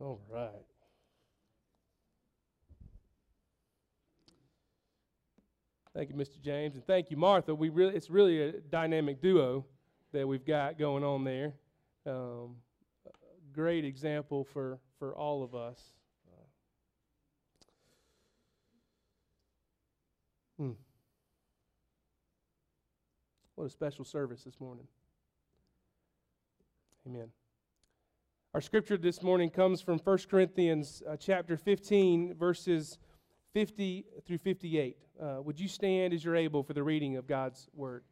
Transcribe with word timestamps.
All 0.00 0.20
right. 0.32 0.50
Thank 5.94 6.10
you, 6.10 6.14
Mr. 6.14 6.40
James, 6.40 6.74
and 6.76 6.86
thank 6.86 7.10
you, 7.10 7.16
Martha. 7.16 7.52
We 7.54 7.70
really, 7.70 7.96
it's 7.96 8.08
really 8.08 8.40
a 8.40 8.52
dynamic 8.52 9.20
duo 9.20 9.64
that 10.12 10.26
we've 10.28 10.44
got 10.44 10.78
going 10.78 11.02
on 11.02 11.24
there. 11.24 11.54
Um, 12.06 12.56
great 13.52 13.84
example 13.84 14.44
for, 14.44 14.78
for 15.00 15.16
all 15.16 15.42
of 15.42 15.56
us. 15.56 15.80
Hmm. 20.58 20.72
What 23.54 23.64
a 23.64 23.70
special 23.70 24.04
service 24.04 24.42
this 24.44 24.60
morning. 24.60 24.86
Amen. 27.06 27.28
Our 28.58 28.62
scripture 28.62 28.96
this 28.96 29.22
morning 29.22 29.50
comes 29.50 29.80
from 29.80 30.00
1 30.00 30.18
Corinthians 30.28 31.00
uh, 31.08 31.16
chapter 31.16 31.56
15, 31.56 32.34
verses 32.34 32.98
50 33.54 34.04
through 34.26 34.38
58. 34.38 34.96
Uh, 35.22 35.36
would 35.44 35.60
you 35.60 35.68
stand 35.68 36.12
as 36.12 36.24
you're 36.24 36.34
able 36.34 36.64
for 36.64 36.72
the 36.72 36.82
reading 36.82 37.14
of 37.16 37.28
God's 37.28 37.68
word? 37.72 38.02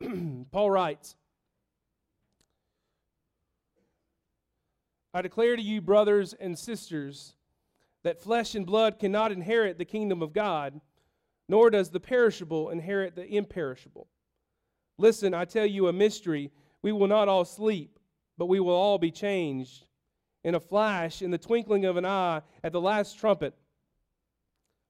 Paul 0.50 0.70
writes, 0.70 1.16
I 5.12 5.20
declare 5.20 5.56
to 5.56 5.62
you, 5.62 5.82
brothers 5.82 6.32
and 6.32 6.58
sisters, 6.58 7.34
that 8.02 8.18
flesh 8.18 8.54
and 8.54 8.64
blood 8.64 8.98
cannot 8.98 9.30
inherit 9.30 9.76
the 9.76 9.84
kingdom 9.84 10.22
of 10.22 10.32
God 10.32 10.80
nor 11.48 11.70
does 11.70 11.90
the 11.90 12.00
perishable 12.00 12.70
inherit 12.70 13.14
the 13.16 13.26
imperishable. 13.26 14.08
Listen, 14.98 15.34
I 15.34 15.44
tell 15.44 15.66
you 15.66 15.88
a 15.88 15.92
mystery. 15.92 16.50
We 16.82 16.92
will 16.92 17.08
not 17.08 17.28
all 17.28 17.44
sleep, 17.44 17.98
but 18.38 18.46
we 18.46 18.60
will 18.60 18.74
all 18.74 18.98
be 18.98 19.10
changed 19.10 19.86
in 20.44 20.54
a 20.54 20.60
flash, 20.60 21.22
in 21.22 21.30
the 21.30 21.38
twinkling 21.38 21.84
of 21.84 21.96
an 21.96 22.04
eye, 22.04 22.42
at 22.62 22.72
the 22.72 22.80
last 22.80 23.18
trumpet. 23.18 23.54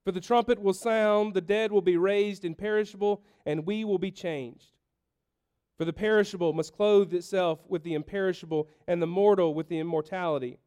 For 0.04 0.12
the 0.12 0.20
trumpet 0.20 0.60
will 0.60 0.74
sound, 0.74 1.32
the 1.32 1.40
dead 1.40 1.72
will 1.72 1.80
be 1.80 1.96
raised 1.96 2.44
imperishable, 2.44 3.22
and 3.46 3.64
we 3.64 3.84
will 3.84 3.98
be 3.98 4.10
changed. 4.10 4.72
For 5.78 5.84
the 5.84 5.92
perishable 5.92 6.52
must 6.52 6.74
clothe 6.74 7.14
itself 7.14 7.60
with 7.68 7.84
the 7.84 7.94
imperishable, 7.94 8.68
and 8.86 9.00
the 9.00 9.06
mortal 9.06 9.54
with 9.54 9.68
the 9.68 9.78
immortality. 9.78 10.58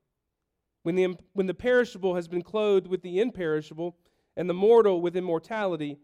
When 0.84 0.96
the, 0.96 1.18
when 1.34 1.48
the 1.48 1.54
perishable 1.54 2.16
has 2.16 2.28
been 2.28 2.42
clothed 2.42 2.88
with 2.88 3.02
the 3.02 3.20
imperishable, 3.20 3.98
and 4.38 4.50
the 4.50 4.54
mortal 4.54 5.02
with 5.02 5.18
immortality, 5.18 5.98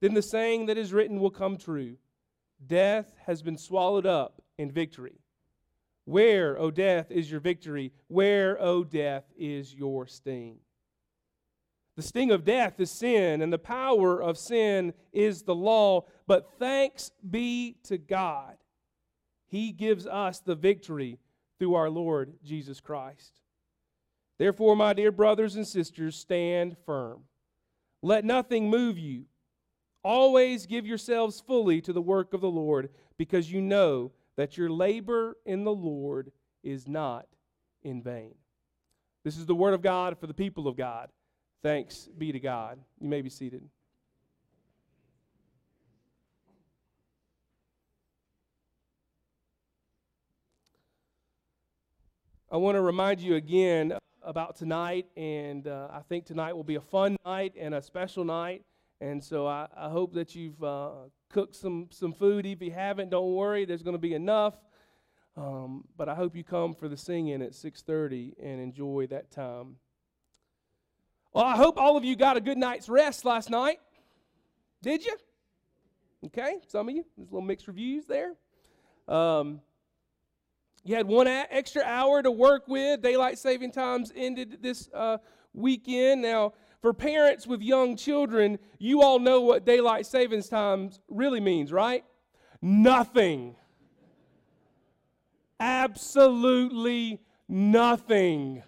then 0.00 0.14
the 0.14 0.22
saying 0.22 0.66
that 0.66 0.78
is 0.78 0.92
written 0.92 1.18
will 1.18 1.30
come 1.30 1.56
true 1.56 1.96
Death 2.64 3.12
has 3.26 3.42
been 3.42 3.56
swallowed 3.56 4.06
up 4.06 4.42
in 4.58 4.70
victory. 4.70 5.20
Where, 6.04 6.58
O 6.58 6.70
death, 6.70 7.10
is 7.10 7.30
your 7.30 7.40
victory? 7.40 7.92
Where, 8.08 8.60
O 8.60 8.82
death, 8.82 9.24
is 9.36 9.74
your 9.74 10.06
sting? 10.06 10.58
The 11.96 12.02
sting 12.02 12.30
of 12.30 12.44
death 12.44 12.80
is 12.80 12.90
sin, 12.90 13.42
and 13.42 13.52
the 13.52 13.58
power 13.58 14.22
of 14.22 14.38
sin 14.38 14.92
is 15.12 15.42
the 15.42 15.54
law. 15.54 16.06
But 16.26 16.58
thanks 16.58 17.10
be 17.28 17.76
to 17.84 17.98
God, 17.98 18.56
He 19.46 19.72
gives 19.72 20.06
us 20.06 20.40
the 20.40 20.54
victory 20.54 21.18
through 21.58 21.74
our 21.74 21.90
Lord 21.90 22.34
Jesus 22.44 22.80
Christ. 22.80 23.40
Therefore, 24.38 24.76
my 24.76 24.92
dear 24.92 25.12
brothers 25.12 25.56
and 25.56 25.66
sisters, 25.66 26.16
stand 26.16 26.76
firm. 26.86 27.24
Let 28.02 28.24
nothing 28.24 28.70
move 28.70 28.98
you. 28.98 29.24
Always 30.04 30.66
give 30.66 30.86
yourselves 30.86 31.40
fully 31.40 31.80
to 31.80 31.92
the 31.92 32.00
work 32.00 32.32
of 32.32 32.40
the 32.40 32.50
Lord, 32.50 32.90
because 33.16 33.50
you 33.50 33.60
know 33.60 34.12
that 34.36 34.56
your 34.56 34.70
labor 34.70 35.36
in 35.44 35.64
the 35.64 35.74
Lord 35.74 36.30
is 36.62 36.86
not 36.86 37.26
in 37.82 38.02
vain. 38.02 38.34
This 39.24 39.36
is 39.36 39.46
the 39.46 39.54
word 39.54 39.74
of 39.74 39.82
God 39.82 40.18
for 40.18 40.26
the 40.26 40.34
people 40.34 40.68
of 40.68 40.76
God. 40.76 41.10
Thanks 41.62 42.08
be 42.16 42.30
to 42.30 42.38
God. 42.38 42.78
You 43.00 43.08
may 43.08 43.20
be 43.20 43.30
seated. 43.30 43.62
I 52.50 52.56
want 52.56 52.76
to 52.76 52.80
remind 52.80 53.20
you 53.20 53.34
again 53.34 53.92
about 54.28 54.56
tonight, 54.56 55.06
and 55.16 55.66
uh, 55.66 55.88
I 55.90 56.00
think 56.00 56.26
tonight 56.26 56.52
will 56.52 56.62
be 56.62 56.74
a 56.74 56.82
fun 56.82 57.16
night 57.24 57.54
and 57.58 57.74
a 57.74 57.80
special 57.80 58.24
night. 58.24 58.62
And 59.00 59.24
so 59.24 59.46
I, 59.46 59.68
I 59.74 59.88
hope 59.88 60.12
that 60.14 60.34
you've 60.34 60.62
uh, 60.62 60.90
cooked 61.30 61.56
some, 61.56 61.86
some 61.90 62.12
food. 62.12 62.44
If 62.44 62.60
you 62.60 62.70
haven't, 62.70 63.08
don't 63.08 63.32
worry. 63.32 63.64
There's 63.64 63.82
going 63.82 63.94
to 63.94 64.00
be 64.00 64.12
enough. 64.12 64.54
Um, 65.34 65.84
but 65.96 66.10
I 66.10 66.14
hope 66.14 66.36
you 66.36 66.44
come 66.44 66.74
for 66.74 66.88
the 66.88 66.96
singing 66.96 67.40
at 67.42 67.52
6:30 67.52 68.34
and 68.42 68.60
enjoy 68.60 69.06
that 69.06 69.30
time. 69.30 69.76
Well, 71.32 71.44
I 71.44 71.56
hope 71.56 71.78
all 71.78 71.96
of 71.96 72.04
you 72.04 72.14
got 72.14 72.36
a 72.36 72.40
good 72.40 72.58
night's 72.58 72.88
rest 72.88 73.24
last 73.24 73.48
night. 73.48 73.78
Did 74.82 75.06
you? 75.06 75.16
Okay, 76.26 76.56
some 76.66 76.88
of 76.88 76.94
you. 76.94 77.04
There's 77.16 77.28
a 77.28 77.32
little 77.32 77.46
mixed 77.46 77.66
reviews 77.66 78.04
there. 78.06 78.34
Um, 79.06 79.60
you 80.88 80.94
had 80.94 81.06
one 81.06 81.26
extra 81.26 81.82
hour 81.82 82.22
to 82.22 82.30
work 82.30 82.66
with. 82.66 83.02
Daylight 83.02 83.38
saving 83.38 83.72
times 83.72 84.10
ended 84.16 84.60
this 84.62 84.88
uh, 84.94 85.18
weekend. 85.52 86.22
Now, 86.22 86.54
for 86.80 86.94
parents 86.94 87.46
with 87.46 87.60
young 87.60 87.94
children, 87.94 88.58
you 88.78 89.02
all 89.02 89.18
know 89.18 89.42
what 89.42 89.66
daylight 89.66 90.06
savings 90.06 90.48
times 90.48 91.00
really 91.08 91.40
means, 91.40 91.72
right? 91.72 92.04
Nothing. 92.62 93.56
Absolutely 95.60 97.20
nothing. 97.48 98.62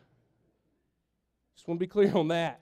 Just 1.54 1.66
want 1.66 1.80
to 1.80 1.86
be 1.86 1.88
clear 1.88 2.14
on 2.14 2.28
that. 2.28 2.60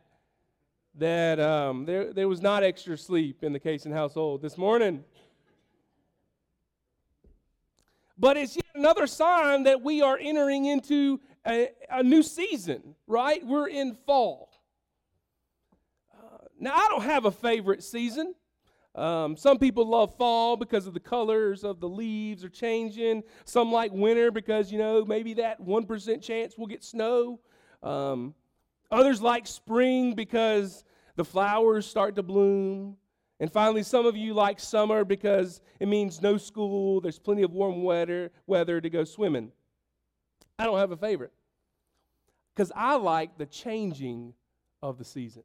That 0.94 1.40
um, 1.40 1.84
there, 1.84 2.12
there 2.12 2.28
was 2.28 2.40
not 2.40 2.62
extra 2.62 2.96
sleep 2.96 3.42
in 3.42 3.52
the 3.52 3.60
Kaysen 3.60 3.92
household 3.92 4.40
this 4.40 4.56
morning. 4.56 5.02
But 8.18 8.36
it's 8.36 8.56
yet 8.56 8.66
another 8.74 9.06
sign 9.06 9.62
that 9.64 9.82
we 9.82 10.02
are 10.02 10.18
entering 10.20 10.64
into 10.64 11.20
a, 11.46 11.68
a 11.90 12.02
new 12.02 12.22
season, 12.22 12.94
right? 13.06 13.44
We're 13.46 13.68
in 13.68 13.96
fall. 14.06 14.50
Uh, 16.12 16.46
now, 16.58 16.74
I 16.74 16.88
don't 16.88 17.02
have 17.02 17.26
a 17.26 17.30
favorite 17.30 17.84
season. 17.84 18.34
Um, 18.94 19.36
some 19.36 19.58
people 19.58 19.86
love 19.86 20.16
fall 20.16 20.56
because 20.56 20.88
of 20.88 20.94
the 20.94 21.00
colors 21.00 21.62
of 21.62 21.78
the 21.78 21.88
leaves 21.88 22.42
are 22.42 22.48
changing. 22.48 23.22
Some 23.44 23.70
like 23.70 23.92
winter 23.92 24.32
because, 24.32 24.72
you 24.72 24.78
know, 24.78 25.04
maybe 25.04 25.34
that 25.34 25.60
1% 25.60 26.22
chance 26.22 26.54
we'll 26.58 26.66
get 26.66 26.82
snow. 26.82 27.38
Um, 27.84 28.34
others 28.90 29.22
like 29.22 29.46
spring 29.46 30.14
because 30.14 30.82
the 31.14 31.24
flowers 31.24 31.86
start 31.86 32.16
to 32.16 32.24
bloom. 32.24 32.96
And 33.40 33.52
finally, 33.52 33.82
some 33.82 34.04
of 34.04 34.16
you 34.16 34.34
like 34.34 34.58
summer 34.58 35.04
because 35.04 35.60
it 35.78 35.86
means 35.86 36.20
no 36.20 36.36
school, 36.36 37.00
there's 37.00 37.18
plenty 37.18 37.42
of 37.42 37.52
warm 37.52 37.82
weather, 37.82 38.32
weather 38.46 38.80
to 38.80 38.90
go 38.90 39.04
swimming. 39.04 39.52
I 40.58 40.64
don't 40.64 40.78
have 40.78 40.90
a 40.90 40.96
favorite 40.96 41.32
because 42.54 42.72
I 42.74 42.96
like 42.96 43.38
the 43.38 43.46
changing 43.46 44.34
of 44.82 44.98
the 44.98 45.04
seasons. 45.04 45.44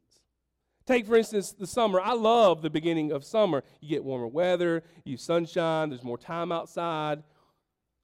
Take, 0.86 1.06
for 1.06 1.16
instance, 1.16 1.52
the 1.52 1.66
summer. 1.66 2.00
I 2.00 2.12
love 2.12 2.60
the 2.60 2.68
beginning 2.68 3.12
of 3.12 3.24
summer. 3.24 3.62
You 3.80 3.88
get 3.88 4.04
warmer 4.04 4.26
weather, 4.26 4.82
you 5.04 5.16
sunshine, 5.16 5.88
there's 5.88 6.02
more 6.02 6.18
time 6.18 6.50
outside. 6.52 7.22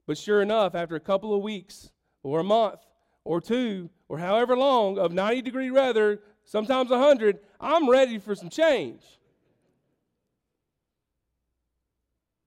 But 0.06 0.16
sure 0.16 0.40
enough, 0.40 0.74
after 0.74 0.94
a 0.94 1.00
couple 1.00 1.34
of 1.34 1.42
weeks 1.42 1.90
or 2.22 2.40
a 2.40 2.44
month 2.44 2.80
or 3.24 3.40
two 3.40 3.90
or 4.08 4.18
however 4.18 4.56
long 4.56 4.98
of 4.98 5.12
90 5.12 5.42
degree 5.42 5.70
weather, 5.70 6.20
sometimes 6.44 6.90
100, 6.90 7.40
I'm 7.60 7.90
ready 7.90 8.18
for 8.18 8.34
some 8.34 8.48
change. 8.48 9.02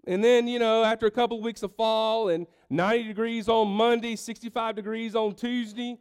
And 0.05 0.23
then, 0.23 0.47
you 0.47 0.59
know, 0.59 0.83
after 0.83 1.05
a 1.05 1.11
couple 1.11 1.37
of 1.37 1.43
weeks 1.43 1.63
of 1.63 1.73
fall 1.75 2.29
and 2.29 2.45
90 2.69 3.03
degrees 3.05 3.47
on 3.47 3.69
Monday, 3.69 4.15
65 4.15 4.75
degrees 4.75 5.15
on 5.15 5.33
Tuesday, 5.33 5.97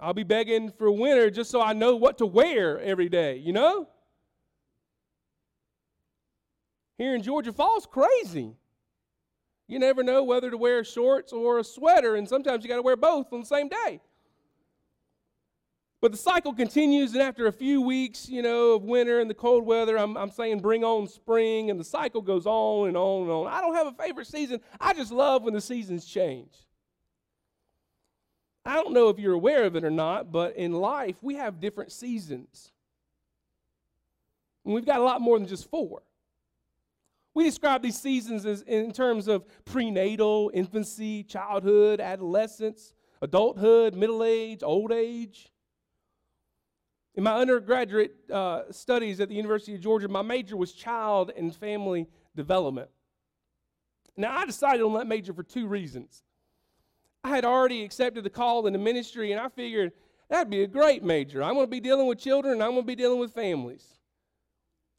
I'll 0.00 0.14
be 0.14 0.22
begging 0.22 0.70
for 0.70 0.90
winter 0.90 1.30
just 1.30 1.50
so 1.50 1.60
I 1.60 1.72
know 1.72 1.96
what 1.96 2.18
to 2.18 2.26
wear 2.26 2.80
every 2.80 3.08
day, 3.08 3.36
you 3.36 3.52
know? 3.52 3.88
Here 6.98 7.14
in 7.14 7.22
Georgia, 7.22 7.52
fall's 7.52 7.86
crazy. 7.86 8.54
You 9.68 9.78
never 9.78 10.02
know 10.02 10.22
whether 10.22 10.50
to 10.50 10.56
wear 10.56 10.84
shorts 10.84 11.32
or 11.32 11.58
a 11.58 11.64
sweater, 11.64 12.16
and 12.16 12.28
sometimes 12.28 12.64
you 12.64 12.68
got 12.68 12.76
to 12.76 12.82
wear 12.82 12.96
both 12.96 13.32
on 13.32 13.40
the 13.40 13.46
same 13.46 13.68
day. 13.68 14.00
But 16.02 16.12
the 16.12 16.18
cycle 16.18 16.52
continues, 16.52 17.14
and 17.14 17.22
after 17.22 17.46
a 17.46 17.52
few 17.52 17.80
weeks, 17.80 18.28
you 18.28 18.42
know, 18.42 18.72
of 18.72 18.82
winter 18.82 19.18
and 19.20 19.30
the 19.30 19.34
cold 19.34 19.64
weather, 19.64 19.98
I'm, 19.98 20.16
I'm 20.16 20.30
saying 20.30 20.60
bring 20.60 20.84
on 20.84 21.08
spring, 21.08 21.70
and 21.70 21.80
the 21.80 21.84
cycle 21.84 22.20
goes 22.20 22.44
on 22.44 22.88
and 22.88 22.96
on 22.96 23.22
and 23.22 23.30
on. 23.30 23.46
I 23.46 23.60
don't 23.60 23.74
have 23.74 23.86
a 23.86 23.92
favorite 23.92 24.26
season. 24.26 24.60
I 24.78 24.92
just 24.92 25.10
love 25.10 25.42
when 25.42 25.54
the 25.54 25.60
seasons 25.60 26.04
change. 26.04 26.52
I 28.66 28.74
don't 28.74 28.92
know 28.92 29.08
if 29.08 29.18
you're 29.18 29.32
aware 29.32 29.64
of 29.64 29.76
it 29.76 29.84
or 29.84 29.90
not, 29.90 30.30
but 30.30 30.56
in 30.56 30.72
life, 30.72 31.16
we 31.22 31.36
have 31.36 31.60
different 31.60 31.92
seasons. 31.92 32.72
And 34.64 34.74
we've 34.74 34.84
got 34.84 35.00
a 35.00 35.04
lot 35.04 35.20
more 35.20 35.38
than 35.38 35.48
just 35.48 35.70
four. 35.70 36.02
We 37.32 37.44
describe 37.44 37.82
these 37.82 38.00
seasons 38.00 38.44
as 38.44 38.62
in 38.62 38.92
terms 38.92 39.28
of 39.28 39.44
prenatal, 39.64 40.50
infancy, 40.52 41.22
childhood, 41.22 42.00
adolescence, 42.00 42.92
adulthood, 43.22 43.94
middle 43.94 44.24
age, 44.24 44.62
old 44.62 44.90
age. 44.90 45.52
In 47.16 47.24
my 47.24 47.34
undergraduate 47.34 48.14
uh, 48.30 48.64
studies 48.70 49.20
at 49.20 49.30
the 49.30 49.34
University 49.34 49.74
of 49.74 49.80
Georgia, 49.80 50.06
my 50.06 50.20
major 50.20 50.56
was 50.56 50.72
child 50.72 51.32
and 51.34 51.54
family 51.54 52.06
development. 52.34 52.90
Now, 54.18 54.36
I 54.36 54.44
decided 54.44 54.82
on 54.82 54.92
that 54.94 55.06
major 55.06 55.32
for 55.32 55.42
two 55.42 55.66
reasons. 55.66 56.22
I 57.24 57.30
had 57.30 57.44
already 57.44 57.82
accepted 57.82 58.22
the 58.22 58.30
call 58.30 58.66
in 58.66 58.74
the 58.74 58.78
ministry, 58.78 59.32
and 59.32 59.40
I 59.40 59.48
figured 59.48 59.92
that'd 60.28 60.50
be 60.50 60.62
a 60.62 60.66
great 60.66 61.02
major. 61.02 61.42
I'm 61.42 61.54
going 61.54 61.66
to 61.66 61.70
be 61.70 61.80
dealing 61.80 62.06
with 62.06 62.18
children, 62.18 62.54
and 62.54 62.62
I'm 62.62 62.72
going 62.72 62.82
to 62.82 62.86
be 62.86 62.94
dealing 62.94 63.18
with 63.18 63.32
families. 63.32 63.84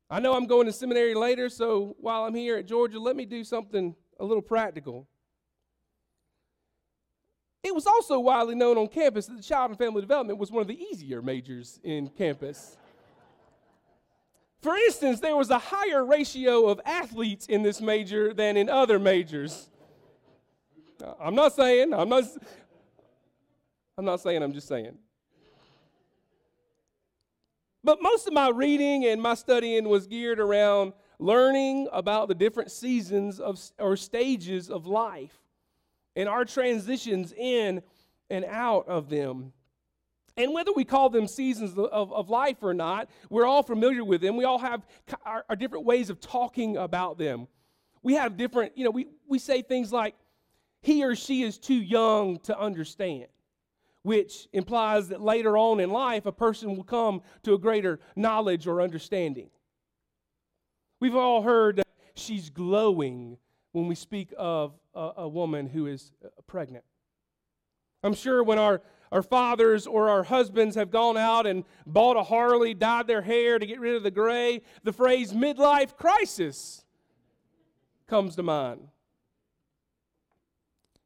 I 0.10 0.20
know 0.20 0.34
I'm 0.34 0.48
going 0.48 0.66
to 0.66 0.74
seminary 0.74 1.14
later, 1.14 1.50
so 1.50 1.96
while 2.00 2.24
I'm 2.24 2.36
here 2.36 2.58
at 2.58 2.66
Georgia, 2.66 3.00
let 3.00 3.16
me 3.16 3.26
do 3.26 3.44
something 3.44 3.96
a 4.20 4.26
little 4.26 4.42
practical. 4.42 5.08
It 7.68 7.76
was 7.76 7.86
also 7.86 8.18
widely 8.18 8.56
known 8.56 8.78
on 8.78 8.88
campus 8.88 9.26
that 9.26 9.44
child 9.44 9.72
and 9.72 9.78
family 9.78 10.00
development 10.00 10.40
was 10.40 10.50
one 10.50 10.62
of 10.62 10.70
the 10.70 10.82
easier 10.82 11.22
majors 11.22 11.82
in 11.84 12.08
campus. 12.08 12.78
For 14.62 14.74
instance, 14.78 15.20
there 15.20 15.36
was 15.36 15.50
a 15.50 15.60
higher 15.60 16.06
ratio 16.06 16.68
of 16.68 16.80
athletes 16.86 17.46
in 17.48 17.64
this 17.64 17.82
major 17.82 18.34
than 18.34 18.56
in 18.56 18.70
other 18.70 19.00
majors. 19.00 19.70
Uh, 21.04 21.12
I'm 21.20 21.36
not 21.36 21.54
saying, 21.54 21.94
I'm 21.94 22.08
not 22.08 22.24
I'm 23.98 24.06
not 24.06 24.22
saying, 24.22 24.42
I'm 24.42 24.54
just 24.54 24.70
saying. 24.70 24.98
But 27.84 28.02
most 28.02 28.28
of 28.28 28.34
my 28.34 28.48
reading 28.48 29.06
and 29.08 29.22
my 29.22 29.34
studying 29.34 29.90
was 29.90 30.08
geared 30.08 30.40
around 30.40 30.94
learning 31.20 31.90
about 31.92 32.30
the 32.30 32.36
different 32.36 32.72
seasons 32.72 33.42
of, 33.42 33.60
or 33.78 33.98
stages 33.98 34.70
of 34.70 34.88
life 34.88 35.38
and 36.18 36.28
our 36.28 36.44
transitions 36.44 37.32
in 37.32 37.82
and 38.30 38.44
out 38.44 38.90
of 38.90 39.10
them. 39.10 39.54
And 40.36 40.54
whether 40.54 40.74
we 40.74 40.84
call 40.84 41.10
them 41.10 41.28
seasons 41.28 41.78
of, 41.78 42.12
of 42.12 42.30
life 42.30 42.58
or 42.62 42.74
not, 42.74 43.10
we're 43.30 43.46
all 43.46 43.64
familiar 43.64 44.04
with 44.04 44.20
them. 44.20 44.36
We 44.36 44.44
all 44.44 44.60
have 44.60 44.86
our, 45.26 45.46
our 45.48 45.56
different 45.56 45.86
ways 45.86 46.10
of 46.10 46.20
talking 46.20 46.76
about 46.76 47.18
them. 47.18 47.48
We 48.04 48.16
have 48.16 48.36
different, 48.36 48.78
you 48.78 48.84
know, 48.84 48.92
we, 48.92 49.08
we 49.28 49.40
say 49.40 49.62
things 49.62 49.94
like, 49.94 50.16
he 50.82 51.04
or 51.04 51.16
she 51.16 51.44
is 51.44 51.58
too 51.58 51.76
young 51.76 52.40
to 52.42 52.60
understand 52.60 53.28
which 54.04 54.48
implies 54.54 55.10
that 55.10 55.20
later 55.20 55.58
on 55.58 55.82
in 55.82 55.90
life 55.90 56.26
a 56.26 56.32
person 56.32 56.78
will 56.78 56.84
come 56.86 57.22
to 57.44 57.54
a 57.54 57.58
greater 57.58 58.00
knowledge 58.16 58.66
or 58.66 58.82
understanding. 58.82 59.50
We've 61.02 61.16
all 61.16 61.42
heard 61.42 61.76
that 61.76 61.88
she's 62.16 62.50
glowing 62.50 63.38
when 63.72 63.88
we 63.88 63.96
speak 63.96 64.34
of 64.38 64.74
a, 64.94 65.12
a 65.18 65.28
woman 65.28 65.68
who 65.68 65.88
is 65.88 66.12
uh, 66.24 66.30
pregnant. 66.48 66.84
I'm 68.04 68.14
sure 68.14 68.44
when 68.44 68.60
our, 68.60 68.82
our 69.12 69.22
fathers 69.22 69.88
or 69.88 70.10
our 70.10 70.24
husbands 70.24 70.76
have 70.76 70.92
gone 70.92 71.18
out 71.18 71.46
and 71.46 71.64
bought 71.86 72.18
a 72.18 72.24
Harley, 72.24 72.74
dyed 72.74 73.08
their 73.08 73.22
hair 73.22 73.60
to 73.60 73.66
get 73.66 73.80
rid 73.80 73.96
of 73.96 74.04
the 74.04 74.12
gray, 74.12 74.62
the 74.84 74.94
phrase 74.94 75.34
midlife 75.34 75.96
crisis 75.96 76.86
comes 78.08 78.36
to 78.36 78.44
mind. 78.44 78.88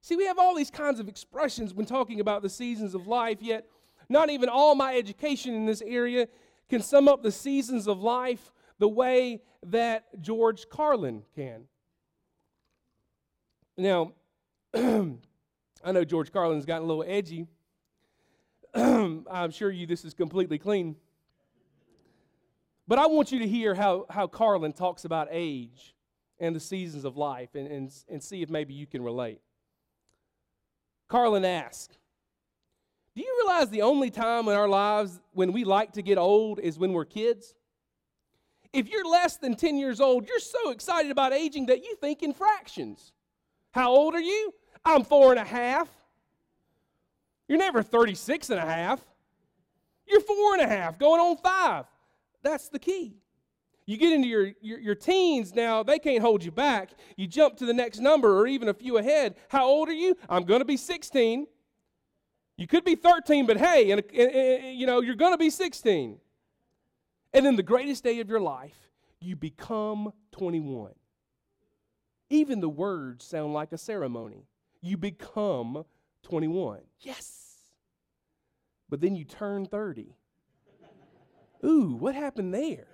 See, 0.02 0.16
we 0.16 0.26
have 0.26 0.40
all 0.40 0.56
these 0.56 0.72
kinds 0.72 1.00
of 1.00 1.08
expressions 1.08 1.74
when 1.74 1.86
talking 1.86 2.20
about 2.20 2.42
the 2.42 2.50
seasons 2.50 2.96
of 2.96 3.08
life, 3.08 3.38
yet 3.42 3.66
not 4.10 4.30
even 4.30 4.50
all 4.50 4.76
my 4.76 4.96
education 4.96 5.54
in 5.54 5.66
this 5.66 5.82
area 5.82 6.28
can 6.70 6.82
sum 6.82 7.08
up 7.08 7.22
the 7.22 7.32
seasons 7.32 7.88
of 7.88 8.02
life 8.02 8.52
the 8.80 8.90
way 8.90 9.42
that 9.64 10.22
George 10.22 10.68
Carlin 10.70 11.24
can. 11.36 11.66
Now, 13.82 14.12
I 14.76 15.92
know 15.92 16.06
George 16.06 16.32
Carlin's 16.32 16.66
gotten 16.66 16.84
a 16.84 16.86
little 16.86 17.04
edgy. 17.08 17.48
I'm 18.76 19.50
sure 19.50 19.72
you 19.72 19.88
this 19.88 20.06
is 20.06 20.14
completely 20.14 20.60
clean. 20.60 20.96
But 22.88 23.00
I 23.00 23.08
want 23.08 23.32
you 23.32 23.40
to 23.40 23.48
hear 23.48 23.74
how, 23.74 24.06
how 24.08 24.28
Carlin 24.28 24.74
talks 24.74 25.04
about 25.04 25.30
age 25.32 25.96
and 26.40 26.56
the 26.56 26.60
seasons 26.60 27.06
of 27.06 27.18
life 27.18 27.56
and, 27.56 27.68
and, 27.68 27.92
and 28.08 28.22
see 28.22 28.44
if 28.44 28.52
maybe 28.52 28.76
you 28.76 28.86
can 28.86 29.02
relate. 29.02 29.42
Carlin 31.08 31.44
asks, 31.44 31.98
Do 33.16 33.24
you 33.24 33.44
realize 33.44 33.70
the 33.70 33.82
only 33.82 34.12
time 34.12 34.48
in 34.48 34.54
our 34.54 34.70
lives 34.70 35.20
when 35.34 35.54
we 35.54 35.64
like 35.64 35.94
to 35.94 36.04
get 36.04 36.20
old 36.20 36.60
is 36.60 36.78
when 36.78 36.94
we're 36.94 37.06
kids? 37.06 37.56
If 38.74 38.90
you're 38.90 39.10
less 39.10 39.38
than 39.38 39.56
10 39.56 39.80
years 39.80 40.00
old, 40.00 40.28
you're 40.28 40.38
so 40.38 40.70
excited 40.70 41.10
about 41.10 41.34
aging 41.34 41.66
that 41.66 41.84
you 41.84 41.96
think 41.96 42.22
in 42.22 42.32
fractions. 42.32 43.12
How 43.72 43.92
old 43.92 44.16
are 44.16 44.22
you? 44.22 44.54
I'm 44.84 45.04
four 45.04 45.32
and 45.32 45.40
a 45.40 45.46
half. 45.46 45.90
You're 47.48 47.58
never 47.58 47.84
36 47.84 48.50
and 48.50 48.60
a 48.60 48.66
half. 48.66 49.02
You're 50.08 50.22
four 50.22 50.54
and 50.54 50.62
a 50.62 50.68
half, 50.68 50.98
going 51.00 51.22
on 51.22 51.38
five. 51.38 51.86
That's 52.44 52.70
the 52.70 52.80
key. 52.80 53.16
You 53.86 53.98
get 53.98 54.14
into 54.14 54.28
your, 54.28 54.52
your, 54.62 54.80
your, 54.80 54.96
teens 54.96 55.54
now, 55.54 55.84
they 55.84 56.00
can't 56.00 56.22
hold 56.22 56.44
you 56.44 56.52
back. 56.52 56.92
You 57.18 57.28
jump 57.28 57.58
to 57.58 57.66
the 57.66 57.74
next 57.74 58.00
number 58.00 58.40
or 58.40 58.48
even 58.48 58.70
a 58.70 58.74
few 58.74 58.98
ahead. 58.98 59.36
How 59.50 59.66
old 59.66 59.90
are 59.90 59.94
you? 59.94 60.16
I'm 60.30 60.44
going 60.44 60.62
to 60.62 60.66
be 60.66 60.78
16. 60.78 61.48
You 62.58 62.68
could 62.68 62.84
be 62.84 62.96
13, 62.96 63.46
but 63.48 63.58
hey, 63.58 63.92
and, 63.92 64.04
and, 64.14 64.32
and 64.32 64.78
you 64.78 64.86
know, 64.86 65.02
you're 65.02 65.16
going 65.16 65.34
to 65.34 65.38
be 65.38 65.50
16. 65.50 66.20
And 67.34 67.46
then 67.46 67.56
the 67.56 67.64
greatest 67.64 68.04
day 68.04 68.20
of 68.20 68.30
your 68.30 68.40
life, 68.40 68.78
you 69.20 69.36
become 69.36 70.14
21. 70.32 70.92
Even 72.32 72.62
the 72.62 72.70
words 72.70 73.26
sound 73.26 73.54
like 73.54 73.74
a 73.74 73.78
ceremony. 73.78 74.48
You 74.82 74.96
become 74.96 75.84
21. 76.24 76.80
Yes. 77.02 77.58
But 78.90 79.02
then 79.02 79.18
you 79.18 79.26
turn 79.26 79.66
30. 79.66 80.16
Ooh, 81.66 81.98
what 82.00 82.16
happened 82.16 82.54
there? 82.54 82.88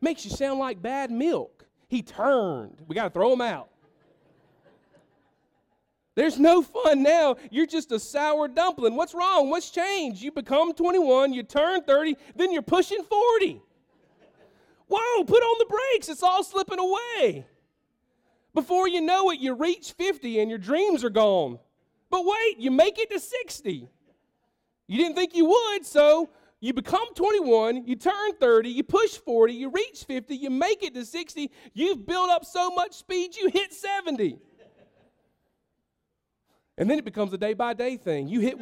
Makes 0.00 0.24
you 0.24 0.32
sound 0.32 0.58
like 0.58 0.82
bad 0.82 1.12
milk. 1.12 1.66
He 1.86 2.02
turned. 2.02 2.82
We 2.88 2.96
got 2.96 3.04
to 3.04 3.10
throw 3.10 3.32
him 3.32 3.40
out. 3.40 3.68
There's 6.16 6.36
no 6.36 6.60
fun 6.62 7.04
now. 7.04 7.36
You're 7.52 7.64
just 7.64 7.92
a 7.92 8.00
sour 8.00 8.48
dumpling. 8.48 8.96
What's 8.96 9.14
wrong? 9.14 9.50
What's 9.50 9.70
changed? 9.70 10.20
You 10.20 10.32
become 10.32 10.74
21, 10.74 11.32
you 11.32 11.44
turn 11.44 11.82
30, 11.82 12.16
then 12.34 12.50
you're 12.50 12.60
pushing 12.60 13.04
40. 13.04 13.62
Whoa, 14.88 15.24
put 15.24 15.42
on 15.42 15.58
the 15.60 15.66
brakes. 15.66 16.08
It's 16.08 16.24
all 16.24 16.42
slipping 16.42 16.80
away. 16.80 17.46
Before 18.58 18.88
you 18.88 19.00
know 19.00 19.30
it, 19.30 19.38
you 19.38 19.54
reach 19.54 19.92
50 19.92 20.40
and 20.40 20.50
your 20.50 20.58
dreams 20.58 21.04
are 21.04 21.10
gone. 21.10 21.60
But 22.10 22.24
wait, 22.24 22.58
you 22.58 22.72
make 22.72 22.98
it 22.98 23.08
to 23.10 23.20
60. 23.20 23.88
You 24.88 24.98
didn't 24.98 25.14
think 25.14 25.36
you 25.36 25.44
would, 25.44 25.86
so 25.86 26.28
you 26.58 26.72
become 26.72 27.06
21, 27.14 27.86
you 27.86 27.94
turn 27.94 28.34
30, 28.40 28.68
you 28.68 28.82
push 28.82 29.12
40, 29.12 29.52
you 29.52 29.70
reach 29.70 30.02
50, 30.08 30.34
you 30.34 30.50
make 30.50 30.82
it 30.82 30.92
to 30.94 31.04
60, 31.04 31.52
you've 31.72 32.04
built 32.04 32.30
up 32.30 32.44
so 32.44 32.70
much 32.70 32.94
speed 32.94 33.36
you 33.36 33.48
hit 33.48 33.72
70. 33.72 34.40
And 36.78 36.90
then 36.90 36.98
it 36.98 37.04
becomes 37.04 37.32
a 37.32 37.38
day 37.38 37.54
by 37.54 37.74
day 37.74 37.96
thing. 37.96 38.26
You 38.26 38.40
hit 38.40 38.58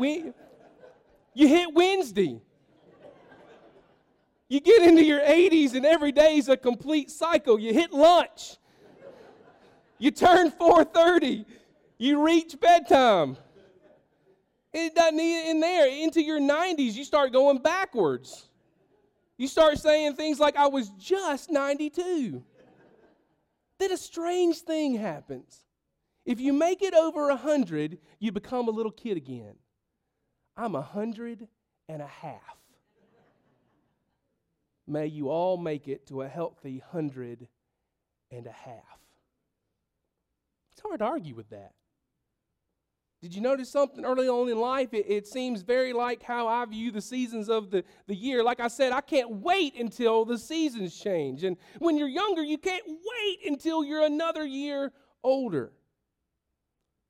you 1.33 1.49
hit 1.49 1.73
Wednesday. 1.73 2.43
You 4.51 4.61
get 4.61 4.83
into 4.83 5.03
your 5.03 5.21
80s 5.21 5.73
and 5.73 5.87
every 5.87 6.13
day 6.13 6.37
is 6.37 6.51
a 6.51 6.57
complete 6.59 7.11
cycle. 7.11 7.59
You 7.59 7.73
hit 7.73 7.95
lunch. 7.95 8.59
You 9.99 10.11
turn 10.11 10.51
4:30. 10.51 11.45
You 11.99 12.25
reach 12.25 12.59
bedtime. 12.61 13.37
It 14.73 14.95
doesn't 14.95 15.17
need 15.17 15.51
in 15.51 15.61
there. 15.61 15.89
Into 15.89 16.23
your 16.23 16.39
90s, 16.39 16.95
you 16.95 17.05
start 17.05 17.33
going 17.33 17.59
backwards. 17.59 18.49
You 19.39 19.49
start 19.49 19.79
saying 19.79 20.17
things 20.17 20.39
like, 20.39 20.57
I 20.57 20.67
was 20.67 20.91
just 20.99 21.51
92. 21.51 22.43
then 23.79 23.93
a 23.93 23.97
strange 23.97 24.59
thing 24.59 24.95
happens. 24.95 25.65
If 26.25 26.41
you 26.41 26.53
make 26.53 26.83
it 26.83 26.95
over 26.95 27.29
100, 27.29 27.99
you 28.19 28.33
become 28.33 28.69
a 28.69 28.71
little 28.71 28.93
kid 28.93 29.17
again. 29.17 29.55
I'm 30.57 30.75
a 30.75 30.83
hundred 30.83 31.47
and 31.89 32.03
a 32.03 32.07
half. 32.07 32.59
May 34.87 35.07
you 35.07 35.29
all 35.29 35.57
make 35.57 35.89
it 35.89 36.07
to 36.09 36.23
a 36.23 36.29
healthy 36.29 36.83
hundred 36.91 37.49
and 38.31 38.47
a 38.47 38.53
half. 38.53 39.06
Hard 40.87 41.01
to 41.01 41.05
argue 41.05 41.35
with 41.35 41.51
that. 41.51 41.73
Did 43.23 43.35
you 43.35 43.41
notice 43.41 43.71
something 43.71 44.05
early 44.05 44.29
on 44.29 44.49
in 44.49 44.61
life? 44.61 44.93
It, 44.93 45.07
it, 45.09 45.27
seems 45.27 45.63
very 45.63 45.93
like 45.93 46.23
how 46.23 46.47
I 46.47 46.65
view 46.67 46.93
the 46.93 47.01
seasons 47.01 47.49
of 47.49 47.71
the, 47.71 47.83
the 48.07 48.15
year. 48.15 48.45
Like 48.45 48.61
I 48.61 48.69
said, 48.69 48.93
I 48.93 49.01
can't 49.01 49.31
wait 49.31 49.75
until 49.81 50.25
the 50.25 50.39
seasons 50.39 50.97
change. 50.97 51.43
And 51.43 51.57
when 51.79 51.97
you're 51.97 52.09
younger, 52.09 52.43
you 52.45 52.59
can't 52.59 52.85
wait 52.87 53.39
until 53.47 53.83
you're 53.83 54.05
another 54.05 54.45
year 54.45 54.93
older. 55.25 55.73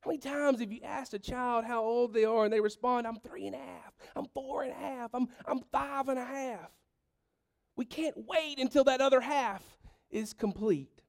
How 0.01 0.11
many 0.11 0.21
times 0.21 0.61
have 0.61 0.73
you 0.73 0.81
asked 0.85 1.13
a 1.13 1.19
child 1.19 1.65
how 1.65 1.83
old 1.83 2.15
they 2.15 2.25
are 2.25 2.45
and 2.45 2.53
they 2.53 2.61
respond, 2.61 3.07
I'm 3.07 3.17
three 3.17 3.47
and 3.47 3.57
a 3.57 3.59
half, 3.59 3.93
I'm 4.15 4.27
four 4.33 4.63
and 4.63 4.73
a 4.73 4.77
half, 4.77 5.11
I'm, 5.13 5.29
I'm 5.45 5.61
five 5.73 6.09
and 6.09 6.19
a 6.19 6.25
half? 6.25 6.71
We 7.77 7.85
can't 7.85 8.15
wait 8.17 8.59
until 8.59 8.85
that 8.85 9.01
other 9.01 9.21
half 9.21 9.63
is 10.09 10.33
complete. 10.33 11.03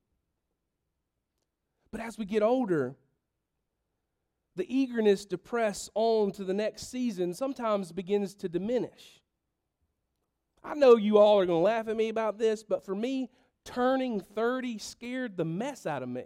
But 1.91 2.01
as 2.01 2.17
we 2.17 2.25
get 2.25 2.43
older, 2.43 2.95
the 4.55 4.65
eagerness 4.75 5.25
to 5.25 5.37
press 5.37 5.89
on 5.93 6.31
to 6.33 6.43
the 6.43 6.53
next 6.53 6.89
season 6.89 7.33
sometimes 7.33 7.91
begins 7.91 8.33
to 8.35 8.49
diminish. 8.49 9.21
I 10.63 10.73
know 10.73 10.95
you 10.95 11.17
all 11.17 11.39
are 11.39 11.45
going 11.45 11.59
to 11.59 11.63
laugh 11.63 11.87
at 11.87 11.95
me 11.95 12.09
about 12.09 12.37
this, 12.37 12.63
but 12.63 12.83
for 12.83 12.95
me, 12.95 13.29
turning 13.63 14.19
30 14.19 14.79
scared 14.79 15.37
the 15.37 15.45
mess 15.45 15.85
out 15.85 16.03
of 16.03 16.09
me. 16.09 16.25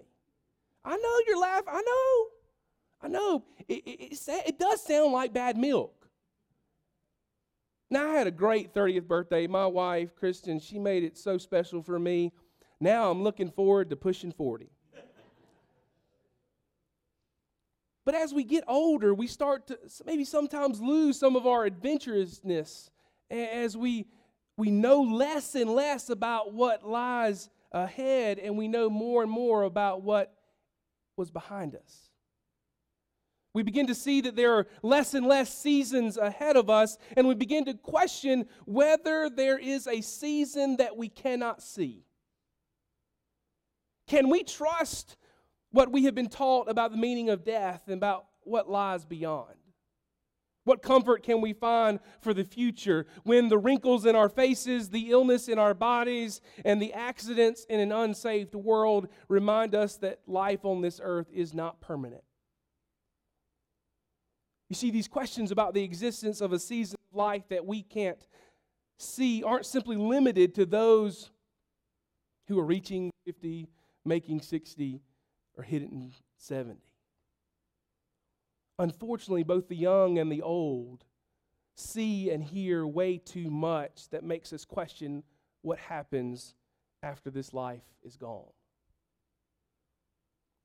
I 0.84 0.96
know 0.98 1.20
you're 1.27 1.39
laughing. 1.39 1.74
I 1.74 1.82
know. 1.82 2.27
I 3.03 3.08
know. 3.08 3.44
It, 3.68 3.84
it, 3.86 4.13
it, 4.13 4.44
it 4.48 4.60
does 4.60 4.84
sound 4.84 5.12
like 5.12 5.34
bad 5.34 5.58
milk. 5.58 6.08
Now, 7.89 8.10
I 8.10 8.13
had 8.13 8.27
a 8.27 8.32
great 8.32 8.74
30th 8.74 9.08
birthday. 9.08 9.48
My 9.48 9.68
wife, 9.68 10.15
Kristen, 10.15 10.60
she 10.60 10.80
made 10.80 11.03
it 11.03 11.18
so 11.18 11.38
special 11.38 11.84
for 11.84 12.00
me. 12.00 12.32
Now 12.80 13.12
I'm 13.12 13.22
looking 13.22 13.51
forward 13.51 13.89
to 13.89 13.96
pushing 13.96 14.32
40. 14.32 14.70
But 18.12 18.20
as 18.20 18.34
we 18.34 18.44
get 18.44 18.65
older, 18.68 19.13
we 19.13 19.25
start 19.25 19.68
to 19.68 19.80
maybe 20.06 20.25
sometimes 20.25 20.82
lose 20.82 21.18
some 21.18 21.38
of 21.38 21.48
our 21.48 21.65
adventurousness 21.65 22.89
as 23.30 23.77
we, 23.77 24.06
we 24.58 24.70
know 24.70 25.00
less 25.00 25.56
and 25.56 25.70
less 25.70 26.10
about 26.10 26.53
what 26.53 26.86
lies 26.86 27.50
ahead 27.72 28.38
and 28.38 28.58
we 28.58 28.68
know 28.68 28.89
more 28.89 29.24
and 29.24 29.32
more 29.32 29.63
about 29.63 30.01
what 30.01 30.36
was 31.15 31.32
behind 31.32 31.74
us. 31.74 32.10
We 33.53 33.63
begin 33.63 33.88
to 33.88 33.96
see 33.96 34.20
that 34.20 34.36
there 34.36 34.56
are 34.56 34.68
less 34.84 35.13
and 35.13 35.25
less 35.25 35.58
seasons 35.58 36.18
ahead 36.18 36.58
of 36.58 36.70
us, 36.70 36.98
and 37.15 37.30
we 37.30 37.34
begin 37.34 37.63
to 37.63 37.75
question 37.75 38.46
whether 38.65 39.30
there 39.30 39.58
is 39.58 39.88
a 39.88 40.01
season 40.01 40.75
that 40.80 40.98
we 40.98 41.08
cannot 41.08 41.63
see. 41.63 42.03
Can 44.06 44.30
we 44.30 44.44
trust 44.44 45.15
what 45.72 45.92
we 45.92 46.04
have 46.06 46.16
been 46.16 46.30
taught 46.30 46.70
about 46.70 46.92
the 46.92 46.98
meaning 46.98 47.30
of 47.30 47.44
death 47.44 47.84
and 47.88 47.96
about 47.96 48.25
what 48.44 48.70
lies 48.70 49.06
beyond? 49.06 49.56
What 50.63 50.84
comfort 50.84 51.24
can 51.24 51.42
we 51.42 51.54
find 51.54 52.00
for 52.22 52.34
the 52.34 52.44
future 52.44 53.08
when 53.24 53.50
the 53.50 53.58
wrinkles 53.58 54.06
in 54.06 54.16
our 54.16 54.30
faces, 54.30 54.90
the 54.90 55.10
illness 55.10 55.48
in 55.48 55.58
our 55.58 55.74
bodies, 55.74 56.40
and 56.63 56.80
the 56.80 56.94
accidents 56.94 57.66
in 57.68 57.80
an 57.80 57.92
unsaved 57.92 58.54
world 58.54 59.08
remind 59.28 59.74
us 59.74 59.98
that 59.98 60.20
life 60.28 60.63
on 60.63 60.82
this 60.82 61.00
earth 61.04 61.28
is 61.34 61.54
not 61.54 61.82
permanent? 61.82 62.24
You 64.70 64.75
see, 64.75 64.92
these 64.92 65.08
questions 65.08 65.51
about 65.51 65.74
the 65.74 65.84
existence 65.84 66.42
of 66.42 66.54
a 66.54 66.60
season 66.60 66.98
of 67.12 67.18
life 67.18 67.44
that 67.50 67.66
we 67.66 67.82
can't 67.82 68.25
see 69.00 69.44
aren't 69.44 69.66
simply 69.66 69.98
limited 69.98 70.54
to 70.56 70.66
those 70.66 71.32
who 72.48 72.60
are 72.60 72.66
reaching 72.66 73.12
50, 73.25 73.68
making 74.06 74.42
60, 74.42 75.01
or 75.62 75.63
hitting 75.63 76.12
70. 76.38 76.82
Unfortunately, 78.80 79.44
both 79.44 79.68
the 79.68 79.75
young 79.75 80.18
and 80.18 80.32
the 80.32 80.41
old 80.41 81.03
see 81.75 82.32
and 82.32 82.44
hear 82.44 82.86
way 82.86 83.20
too 83.20 83.51
much 83.51 84.10
that 84.10 84.24
makes 84.24 84.51
us 84.53 84.65
question 84.65 85.22
what 85.62 85.77
happens 85.77 86.56
after 87.03 87.30
this 87.30 87.53
life 87.53 87.84
is 88.03 88.18
gone. 88.18 88.50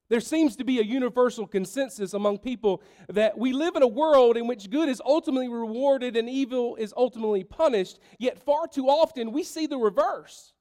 There 0.08 0.20
seems 0.20 0.56
to 0.56 0.64
be 0.64 0.78
a 0.78 0.84
universal 0.84 1.46
consensus 1.46 2.14
among 2.14 2.38
people 2.38 2.82
that 3.10 3.36
we 3.36 3.52
live 3.52 3.76
in 3.76 3.82
a 3.82 3.88
world 3.88 4.38
in 4.38 4.46
which 4.46 4.70
good 4.70 4.88
is 4.88 5.02
ultimately 5.04 5.48
rewarded 5.48 6.16
and 6.16 6.26
evil 6.30 6.76
is 6.76 6.94
ultimately 6.96 7.44
punished, 7.44 7.98
yet 8.18 8.38
far 8.38 8.66
too 8.66 8.86
often 8.86 9.32
we 9.32 9.42
see 9.42 9.66
the 9.66 9.76
reverse. 9.76 10.54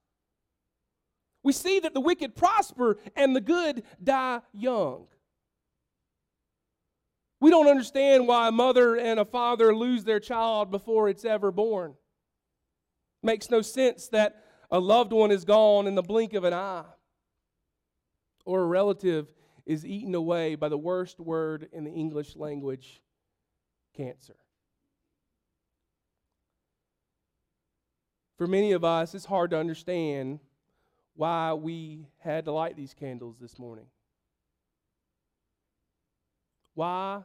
We 1.46 1.54
see 1.54 1.80
that 1.82 1.94
the 1.94 2.02
wicked 2.02 2.36
prosper 2.36 2.98
and 3.16 3.36
the 3.36 3.40
good 3.40 3.84
die 4.04 4.42
young. 4.52 5.06
We 7.40 7.52
don't 7.52 7.68
understand 7.68 8.28
why 8.28 8.48
a 8.48 8.52
mother 8.52 8.96
and 8.96 9.20
a 9.20 9.26
father 9.26 9.76
lose 9.76 10.04
their 10.04 10.20
child 10.20 10.72
before 10.72 11.08
it's 11.08 11.24
ever 11.24 11.52
born. 11.52 11.94
Makes 13.22 13.52
no 13.52 13.62
sense 13.62 14.08
that 14.08 14.44
a 14.72 14.80
loved 14.80 15.14
one 15.14 15.30
is 15.30 15.46
gone 15.46 15.86
in 15.86 15.94
the 15.94 16.02
blink 16.02 16.34
of 16.34 16.46
an 16.46 16.54
eye, 16.54 16.86
or 18.44 18.64
a 18.64 18.66
relative 18.66 19.32
is 19.68 19.86
eaten 19.86 20.16
away 20.16 20.56
by 20.56 20.68
the 20.68 20.80
worst 20.80 21.20
word 21.20 21.70
in 21.72 21.84
the 21.84 21.92
English 21.92 22.36
language 22.36 23.04
cancer. 23.96 24.38
For 28.40 28.48
many 28.48 28.72
of 28.72 28.84
us, 28.84 29.14
it's 29.14 29.26
hard 29.26 29.52
to 29.52 29.60
understand 29.60 30.40
why 31.16 31.54
we 31.54 32.08
had 32.20 32.46
to 32.46 32.52
light 32.52 32.76
these 32.76 32.94
candles 32.94 33.38
this 33.40 33.58
morning. 33.58 33.86
Why 36.74 37.24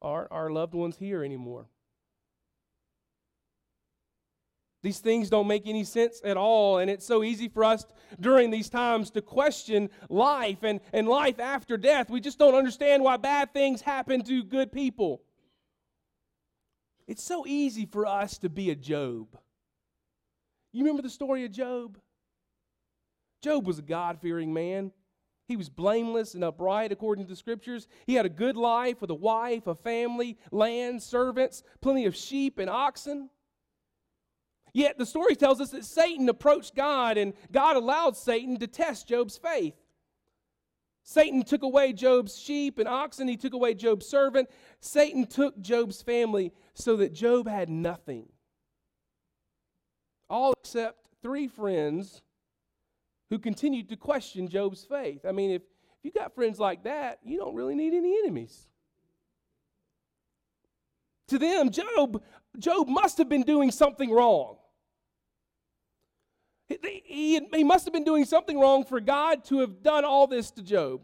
aren't 0.00 0.32
our 0.32 0.50
loved 0.50 0.74
ones 0.74 0.96
here 0.96 1.22
anymore? 1.22 1.66
These 4.82 5.00
things 5.00 5.28
don't 5.28 5.48
make 5.48 5.66
any 5.66 5.84
sense 5.84 6.20
at 6.24 6.36
all, 6.36 6.78
and 6.78 6.88
it's 6.88 7.04
so 7.04 7.24
easy 7.24 7.48
for 7.48 7.64
us 7.64 7.84
during 8.20 8.50
these 8.50 8.70
times 8.70 9.10
to 9.10 9.20
question 9.20 9.90
life 10.08 10.62
and, 10.62 10.80
and 10.92 11.08
life 11.08 11.40
after 11.40 11.76
death. 11.76 12.08
We 12.08 12.20
just 12.20 12.38
don't 12.38 12.54
understand 12.54 13.02
why 13.02 13.16
bad 13.16 13.52
things 13.52 13.80
happen 13.80 14.22
to 14.22 14.44
good 14.44 14.70
people. 14.70 15.22
It's 17.08 17.22
so 17.22 17.44
easy 17.46 17.84
for 17.86 18.06
us 18.06 18.38
to 18.38 18.48
be 18.48 18.70
a 18.70 18.76
Job. 18.76 19.36
You 20.72 20.84
remember 20.84 21.02
the 21.02 21.10
story 21.10 21.44
of 21.44 21.50
Job? 21.50 21.98
Job 23.42 23.66
was 23.66 23.78
a 23.78 23.82
God 23.82 24.20
fearing 24.20 24.52
man. 24.52 24.92
He 25.48 25.56
was 25.56 25.68
blameless 25.68 26.34
and 26.34 26.42
upright 26.42 26.90
according 26.90 27.24
to 27.24 27.28
the 27.28 27.36
scriptures. 27.36 27.86
He 28.06 28.14
had 28.14 28.26
a 28.26 28.30
good 28.30 28.56
life 28.56 29.00
with 29.00 29.10
a 29.10 29.14
wife, 29.14 29.66
a 29.66 29.74
family, 29.74 30.38
land, 30.50 31.02
servants, 31.02 31.62
plenty 31.80 32.06
of 32.06 32.16
sheep 32.16 32.58
and 32.58 32.68
oxen. 32.68 33.30
Yet 34.72 34.98
the 34.98 35.06
story 35.06 35.36
tells 35.36 35.60
us 35.60 35.70
that 35.70 35.84
Satan 35.84 36.28
approached 36.28 36.74
God 36.74 37.16
and 37.16 37.32
God 37.52 37.76
allowed 37.76 38.16
Satan 38.16 38.58
to 38.58 38.66
test 38.66 39.08
Job's 39.08 39.38
faith. 39.38 39.74
Satan 41.04 41.44
took 41.44 41.62
away 41.62 41.92
Job's 41.92 42.36
sheep 42.36 42.80
and 42.80 42.88
oxen, 42.88 43.28
he 43.28 43.36
took 43.36 43.54
away 43.54 43.74
Job's 43.74 44.06
servant. 44.06 44.50
Satan 44.80 45.24
took 45.24 45.60
Job's 45.60 46.02
family 46.02 46.52
so 46.74 46.96
that 46.96 47.12
Job 47.12 47.46
had 47.46 47.68
nothing. 47.68 48.28
All 50.28 50.52
except 50.60 50.98
three 51.22 51.46
friends 51.46 52.22
who 53.30 53.38
continued 53.38 53.88
to 53.88 53.96
question 53.96 54.48
Job's 54.48 54.84
faith. 54.84 55.24
I 55.26 55.32
mean, 55.32 55.50
if, 55.50 55.62
if 55.62 56.04
you 56.04 56.12
got 56.12 56.34
friends 56.34 56.58
like 56.58 56.84
that, 56.84 57.18
you 57.24 57.38
don't 57.38 57.54
really 57.54 57.74
need 57.74 57.94
any 57.94 58.18
enemies. 58.18 58.68
To 61.28 61.38
them, 61.38 61.70
Job, 61.70 62.22
Job 62.58 62.88
must 62.88 63.18
have 63.18 63.28
been 63.28 63.42
doing 63.42 63.70
something 63.70 64.10
wrong. 64.10 64.56
He, 66.68 66.78
he, 67.04 67.40
he 67.52 67.64
must 67.64 67.84
have 67.84 67.92
been 67.92 68.04
doing 68.04 68.24
something 68.24 68.58
wrong 68.58 68.84
for 68.84 69.00
God 69.00 69.44
to 69.46 69.60
have 69.60 69.82
done 69.82 70.04
all 70.04 70.26
this 70.26 70.50
to 70.52 70.62
Job. 70.62 71.02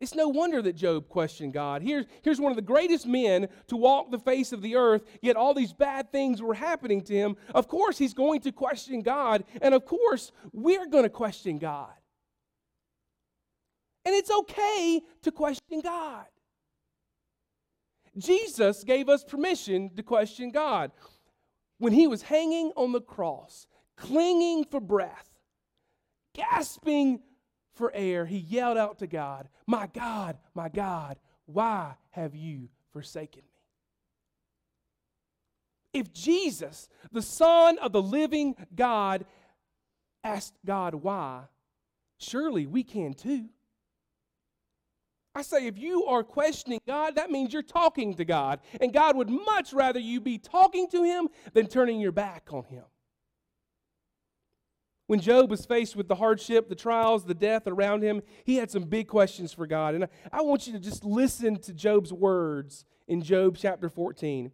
It's 0.00 0.14
no 0.14 0.28
wonder 0.28 0.62
that 0.62 0.74
Job 0.74 1.08
questioned 1.08 1.52
God. 1.52 1.82
Here's, 1.82 2.06
here's 2.22 2.40
one 2.40 2.52
of 2.52 2.56
the 2.56 2.62
greatest 2.62 3.04
men 3.06 3.48
to 3.66 3.76
walk 3.76 4.10
the 4.10 4.18
face 4.18 4.52
of 4.52 4.62
the 4.62 4.76
earth, 4.76 5.02
yet 5.20 5.34
all 5.34 5.54
these 5.54 5.72
bad 5.72 6.12
things 6.12 6.40
were 6.40 6.54
happening 6.54 7.02
to 7.02 7.14
him. 7.14 7.36
Of 7.52 7.66
course, 7.66 7.98
he's 7.98 8.14
going 8.14 8.40
to 8.42 8.52
question 8.52 9.02
God, 9.02 9.42
and 9.60 9.74
of 9.74 9.84
course, 9.84 10.30
we're 10.52 10.86
going 10.86 11.02
to 11.02 11.10
question 11.10 11.58
God. 11.58 11.90
And 14.04 14.14
it's 14.14 14.30
okay 14.30 15.02
to 15.22 15.32
question 15.32 15.80
God. 15.82 16.26
Jesus 18.16 18.84
gave 18.84 19.08
us 19.08 19.24
permission 19.24 19.90
to 19.96 20.02
question 20.02 20.50
God. 20.50 20.92
When 21.78 21.92
he 21.92 22.06
was 22.06 22.22
hanging 22.22 22.72
on 22.76 22.92
the 22.92 23.00
cross, 23.00 23.66
clinging 23.96 24.64
for 24.64 24.80
breath, 24.80 25.28
gasping 26.34 27.20
for 27.78 27.90
air, 27.94 28.26
he 28.26 28.36
yelled 28.36 28.76
out 28.76 28.98
to 28.98 29.06
God, 29.06 29.48
My 29.66 29.86
God, 29.86 30.36
my 30.54 30.68
God, 30.68 31.16
why 31.46 31.94
have 32.10 32.34
you 32.34 32.68
forsaken 32.92 33.42
me? 35.94 36.00
If 36.00 36.12
Jesus, 36.12 36.88
the 37.10 37.22
Son 37.22 37.78
of 37.78 37.92
the 37.92 38.02
living 38.02 38.54
God, 38.74 39.24
asked 40.22 40.54
God 40.66 40.94
why, 40.94 41.44
surely 42.18 42.66
we 42.66 42.82
can 42.82 43.14
too. 43.14 43.46
I 45.34 45.42
say, 45.42 45.66
if 45.66 45.78
you 45.78 46.04
are 46.06 46.24
questioning 46.24 46.80
God, 46.86 47.14
that 47.14 47.30
means 47.30 47.52
you're 47.52 47.62
talking 47.62 48.14
to 48.14 48.24
God. 48.24 48.60
And 48.80 48.92
God 48.92 49.16
would 49.16 49.30
much 49.30 49.72
rather 49.72 50.00
you 50.00 50.20
be 50.20 50.36
talking 50.36 50.88
to 50.88 51.04
Him 51.04 51.28
than 51.52 51.68
turning 51.68 52.00
your 52.00 52.12
back 52.12 52.48
on 52.50 52.64
Him. 52.64 52.84
When 55.08 55.20
Job 55.20 55.50
was 55.50 55.64
faced 55.64 55.96
with 55.96 56.06
the 56.06 56.14
hardship, 56.16 56.68
the 56.68 56.74
trials, 56.74 57.24
the 57.24 57.34
death 57.34 57.66
around 57.66 58.02
him, 58.02 58.20
he 58.44 58.56
had 58.56 58.70
some 58.70 58.84
big 58.84 59.08
questions 59.08 59.54
for 59.54 59.66
God. 59.66 59.94
And 59.94 60.06
I 60.30 60.42
want 60.42 60.66
you 60.66 60.74
to 60.74 60.78
just 60.78 61.02
listen 61.02 61.56
to 61.60 61.72
Job's 61.72 62.12
words 62.12 62.84
in 63.08 63.22
Job 63.22 63.56
chapter 63.58 63.88
14. 63.88 64.52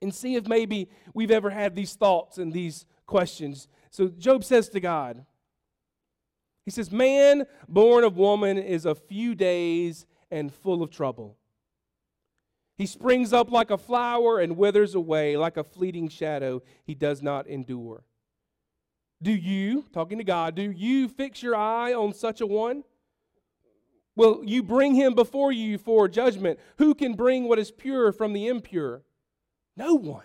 and 0.00 0.14
see 0.14 0.36
if 0.36 0.46
maybe 0.46 0.88
we've 1.12 1.30
ever 1.30 1.50
had 1.50 1.74
these 1.74 1.94
thoughts 1.94 2.38
and 2.38 2.52
these 2.52 2.86
questions. 3.06 3.66
So 3.90 4.08
Job 4.08 4.44
says 4.44 4.68
to 4.68 4.80
God, 4.80 5.24
He 6.64 6.70
says, 6.70 6.92
Man 6.92 7.46
born 7.66 8.04
of 8.04 8.16
woman 8.16 8.58
is 8.58 8.84
a 8.84 8.94
few 8.94 9.34
days 9.34 10.06
and 10.30 10.52
full 10.52 10.82
of 10.82 10.90
trouble. 10.90 11.36
He 12.76 12.86
springs 12.86 13.32
up 13.32 13.50
like 13.50 13.70
a 13.70 13.78
flower 13.78 14.38
and 14.38 14.56
withers 14.56 14.94
away 14.94 15.36
like 15.36 15.56
a 15.56 15.64
fleeting 15.64 16.08
shadow. 16.08 16.62
He 16.84 16.94
does 16.94 17.22
not 17.22 17.48
endure. 17.48 18.04
Do 19.22 19.32
you, 19.32 19.84
talking 19.92 20.18
to 20.18 20.24
God, 20.24 20.54
do 20.54 20.70
you 20.70 21.08
fix 21.08 21.42
your 21.42 21.56
eye 21.56 21.92
on 21.92 22.12
such 22.12 22.40
a 22.40 22.46
one? 22.46 22.84
Will 24.14 24.42
you 24.44 24.62
bring 24.62 24.94
him 24.94 25.14
before 25.14 25.52
you 25.52 25.78
for 25.78 26.08
judgment? 26.08 26.58
Who 26.78 26.94
can 26.94 27.14
bring 27.14 27.44
what 27.44 27.58
is 27.58 27.70
pure 27.70 28.12
from 28.12 28.32
the 28.32 28.46
impure? 28.46 29.02
No 29.76 29.94
one. 29.94 30.24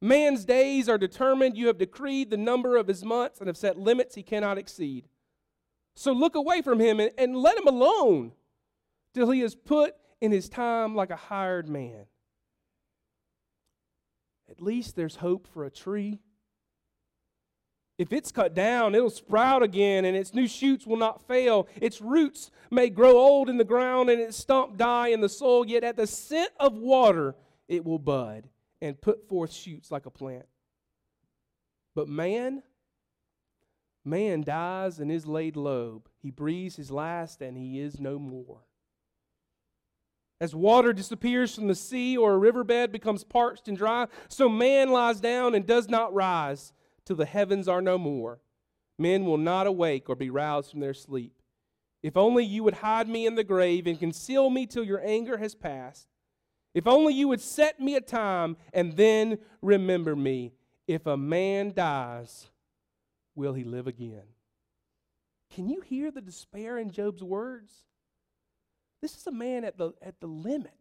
Man's 0.00 0.44
days 0.44 0.88
are 0.88 0.98
determined. 0.98 1.56
You 1.56 1.66
have 1.66 1.78
decreed 1.78 2.30
the 2.30 2.36
number 2.36 2.76
of 2.76 2.86
his 2.86 3.04
months 3.04 3.40
and 3.40 3.48
have 3.48 3.56
set 3.56 3.78
limits 3.78 4.14
he 4.14 4.22
cannot 4.22 4.58
exceed. 4.58 5.08
So 5.94 6.12
look 6.12 6.36
away 6.36 6.62
from 6.62 6.80
him 6.80 7.00
and, 7.00 7.10
and 7.18 7.36
let 7.36 7.58
him 7.58 7.66
alone 7.66 8.32
till 9.14 9.30
he 9.30 9.42
is 9.42 9.54
put 9.54 9.94
in 10.20 10.32
his 10.32 10.48
time 10.48 10.94
like 10.94 11.10
a 11.10 11.16
hired 11.16 11.68
man. 11.68 12.06
At 14.50 14.62
least 14.62 14.96
there's 14.96 15.16
hope 15.16 15.46
for 15.46 15.64
a 15.64 15.70
tree. 15.70 16.20
If 17.98 18.12
it's 18.12 18.30
cut 18.30 18.54
down, 18.54 18.94
it'll 18.94 19.10
sprout 19.10 19.64
again, 19.64 20.04
and 20.04 20.16
its 20.16 20.32
new 20.32 20.46
shoots 20.46 20.86
will 20.86 20.96
not 20.96 21.26
fail. 21.26 21.66
Its 21.80 22.00
roots 22.00 22.52
may 22.70 22.88
grow 22.88 23.18
old 23.18 23.50
in 23.50 23.56
the 23.56 23.64
ground, 23.64 24.08
and 24.08 24.20
its 24.20 24.36
stump 24.36 24.76
die 24.76 25.08
in 25.08 25.20
the 25.20 25.28
soil, 25.28 25.66
yet 25.66 25.82
at 25.82 25.96
the 25.96 26.06
scent 26.06 26.52
of 26.60 26.74
water, 26.74 27.34
it 27.66 27.84
will 27.84 27.98
bud 27.98 28.48
and 28.80 29.00
put 29.00 29.28
forth 29.28 29.52
shoots 29.52 29.90
like 29.90 30.06
a 30.06 30.10
plant. 30.10 30.46
But 31.96 32.08
man, 32.08 32.62
man 34.04 34.42
dies 34.42 35.00
and 35.00 35.10
is 35.10 35.26
laid 35.26 35.56
low. 35.56 36.04
He 36.22 36.30
breathes 36.30 36.76
his 36.76 36.92
last 36.92 37.42
and 37.42 37.58
he 37.58 37.80
is 37.80 37.98
no 37.98 38.20
more. 38.20 38.60
As 40.40 40.54
water 40.54 40.92
disappears 40.92 41.56
from 41.56 41.66
the 41.66 41.74
sea 41.74 42.16
or 42.16 42.34
a 42.34 42.38
riverbed 42.38 42.92
becomes 42.92 43.24
parched 43.24 43.66
and 43.66 43.76
dry, 43.76 44.06
so 44.28 44.48
man 44.48 44.90
lies 44.90 45.20
down 45.20 45.56
and 45.56 45.66
does 45.66 45.88
not 45.88 46.14
rise 46.14 46.72
till 47.08 47.16
the 47.16 47.24
heavens 47.24 47.66
are 47.66 47.80
no 47.80 47.96
more. 47.98 48.38
Men 48.98 49.24
will 49.24 49.38
not 49.38 49.66
awake 49.66 50.08
or 50.08 50.14
be 50.14 50.28
roused 50.28 50.70
from 50.70 50.80
their 50.80 50.94
sleep. 50.94 51.32
If 52.02 52.16
only 52.16 52.44
you 52.44 52.62
would 52.62 52.74
hide 52.74 53.08
me 53.08 53.26
in 53.26 53.34
the 53.34 53.42
grave 53.42 53.86
and 53.86 53.98
conceal 53.98 54.50
me 54.50 54.66
till 54.66 54.84
your 54.84 55.00
anger 55.04 55.38
has 55.38 55.54
passed. 55.54 56.06
If 56.74 56.86
only 56.86 57.14
you 57.14 57.26
would 57.28 57.40
set 57.40 57.80
me 57.80 57.96
a 57.96 58.00
time 58.00 58.56
and 58.74 58.92
then 58.92 59.38
remember 59.62 60.14
me. 60.14 60.52
If 60.86 61.06
a 61.06 61.16
man 61.16 61.72
dies, 61.74 62.48
will 63.34 63.54
he 63.54 63.64
live 63.64 63.86
again? 63.86 64.22
Can 65.54 65.68
you 65.68 65.80
hear 65.80 66.10
the 66.10 66.20
despair 66.20 66.76
in 66.76 66.90
Job's 66.90 67.22
words? 67.22 67.72
This 69.00 69.16
is 69.16 69.26
a 69.26 69.32
man 69.32 69.64
at 69.64 69.78
the, 69.78 69.92
at 70.02 70.20
the 70.20 70.26
limit. 70.26 70.77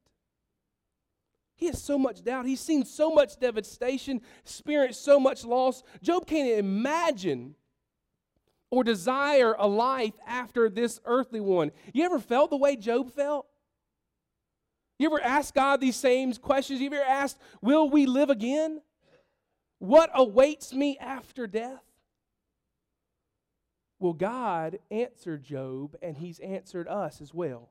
He 1.58 1.66
has 1.66 1.82
so 1.82 1.98
much 1.98 2.24
doubt. 2.24 2.46
He's 2.46 2.62
seen 2.62 2.86
so 2.86 3.12
much 3.12 3.40
devastation, 3.40 4.22
experienced 4.44 5.04
so 5.04 5.20
much 5.20 5.44
loss. 5.44 5.84
Job 6.04 6.28
can't 6.28 6.60
imagine 6.60 7.56
or 8.70 8.84
desire 8.84 9.56
a 9.58 9.68
life 9.68 10.14
after 10.28 10.70
this 10.70 11.00
earthly 11.04 11.40
one. 11.40 11.72
You 11.94 12.06
ever 12.06 12.20
felt 12.20 12.52
the 12.52 12.58
way 12.58 12.76
Job 12.76 13.12
felt? 13.12 13.48
You 15.00 15.08
ever 15.08 15.22
asked 15.22 15.56
God 15.56 15.82
these 15.82 15.96
same 15.96 16.32
questions? 16.34 16.80
You 16.80 16.88
ever 16.88 17.02
asked, 17.02 17.40
Will 17.62 17.90
we 17.90 18.06
live 18.06 18.30
again? 18.30 18.82
What 19.80 20.12
awaits 20.14 20.74
me 20.74 20.98
after 21.00 21.48
death? 21.48 21.84
Well, 24.00 24.14
God 24.14 24.78
answered 24.92 25.44
Job, 25.44 25.96
and 26.04 26.18
He's 26.18 26.40
answered 26.40 26.88
us 26.88 27.20
as 27.20 27.34
well. 27.34 27.70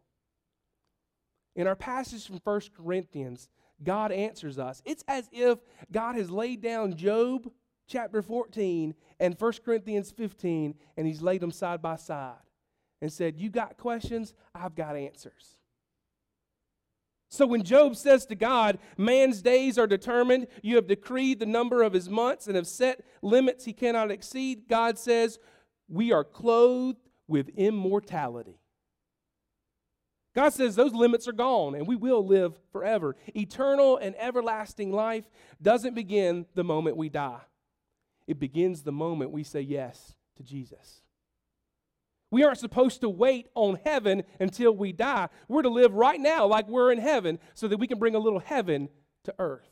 In 1.54 1.66
our 1.66 1.76
passage 1.76 2.26
from 2.26 2.40
1 2.42 2.60
Corinthians, 2.76 3.48
God 3.82 4.12
answers 4.12 4.58
us. 4.58 4.82
It's 4.84 5.04
as 5.08 5.28
if 5.32 5.58
God 5.92 6.16
has 6.16 6.30
laid 6.30 6.62
down 6.62 6.96
Job 6.96 7.50
chapter 7.86 8.22
14 8.22 8.94
and 9.20 9.36
1 9.38 9.52
Corinthians 9.64 10.10
15, 10.10 10.74
and 10.96 11.06
He's 11.06 11.22
laid 11.22 11.40
them 11.40 11.50
side 11.50 11.82
by 11.82 11.96
side 11.96 12.34
and 13.00 13.12
said, 13.12 13.38
You 13.38 13.50
got 13.50 13.76
questions? 13.76 14.34
I've 14.54 14.74
got 14.74 14.96
answers. 14.96 15.56
So 17.28 17.46
when 17.46 17.64
Job 17.64 17.96
says 17.96 18.24
to 18.26 18.34
God, 18.34 18.78
Man's 18.96 19.42
days 19.42 19.78
are 19.78 19.86
determined, 19.86 20.46
you 20.62 20.76
have 20.76 20.86
decreed 20.86 21.40
the 21.40 21.46
number 21.46 21.82
of 21.82 21.92
his 21.92 22.08
months 22.08 22.46
and 22.46 22.56
have 22.56 22.68
set 22.68 23.04
limits 23.20 23.64
he 23.64 23.72
cannot 23.72 24.10
exceed, 24.10 24.68
God 24.68 24.98
says, 24.98 25.38
We 25.88 26.12
are 26.12 26.24
clothed 26.24 26.98
with 27.26 27.48
immortality. 27.50 28.60
God 30.36 30.52
says 30.52 30.76
those 30.76 30.92
limits 30.92 31.26
are 31.26 31.32
gone 31.32 31.74
and 31.74 31.88
we 31.88 31.96
will 31.96 32.24
live 32.24 32.60
forever. 32.70 33.16
Eternal 33.34 33.96
and 33.96 34.14
everlasting 34.18 34.92
life 34.92 35.24
doesn't 35.62 35.94
begin 35.94 36.44
the 36.54 36.62
moment 36.62 36.98
we 36.98 37.08
die, 37.08 37.40
it 38.28 38.38
begins 38.38 38.82
the 38.82 38.92
moment 38.92 39.30
we 39.30 39.42
say 39.42 39.62
yes 39.62 40.14
to 40.36 40.42
Jesus. 40.42 41.00
We 42.30 42.44
aren't 42.44 42.58
supposed 42.58 43.00
to 43.00 43.08
wait 43.08 43.48
on 43.54 43.78
heaven 43.84 44.24
until 44.38 44.76
we 44.76 44.92
die. 44.92 45.28
We're 45.48 45.62
to 45.62 45.70
live 45.70 45.94
right 45.94 46.20
now 46.20 46.46
like 46.46 46.68
we're 46.68 46.92
in 46.92 46.98
heaven 46.98 47.38
so 47.54 47.66
that 47.68 47.78
we 47.78 47.86
can 47.86 47.98
bring 47.98 48.14
a 48.14 48.18
little 48.18 48.40
heaven 48.40 48.90
to 49.24 49.34
earth. 49.38 49.70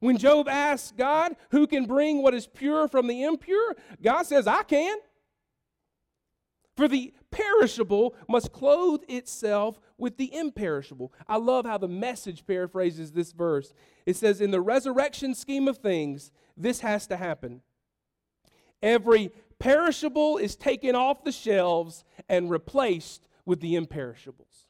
When 0.00 0.18
Job 0.18 0.46
asks 0.46 0.92
God, 0.94 1.36
who 1.50 1.66
can 1.66 1.86
bring 1.86 2.22
what 2.22 2.34
is 2.34 2.46
pure 2.46 2.88
from 2.88 3.06
the 3.06 3.22
impure? 3.22 3.76
God 4.02 4.24
says, 4.24 4.46
I 4.46 4.64
can. 4.64 4.98
For 6.76 6.88
the 6.88 7.12
perishable 7.30 8.14
must 8.28 8.52
clothe 8.52 9.02
itself 9.08 9.78
with 9.96 10.16
the 10.16 10.34
imperishable. 10.34 11.12
I 11.28 11.36
love 11.36 11.66
how 11.66 11.78
the 11.78 11.88
message 11.88 12.46
paraphrases 12.46 13.12
this 13.12 13.32
verse. 13.32 13.72
It 14.06 14.16
says, 14.16 14.40
In 14.40 14.50
the 14.50 14.60
resurrection 14.60 15.34
scheme 15.34 15.68
of 15.68 15.78
things, 15.78 16.32
this 16.56 16.80
has 16.80 17.06
to 17.08 17.16
happen. 17.16 17.62
Every 18.82 19.30
perishable 19.58 20.36
is 20.36 20.56
taken 20.56 20.94
off 20.94 21.24
the 21.24 21.32
shelves 21.32 22.04
and 22.28 22.50
replaced 22.50 23.28
with 23.46 23.60
the 23.60 23.76
imperishables. 23.76 24.66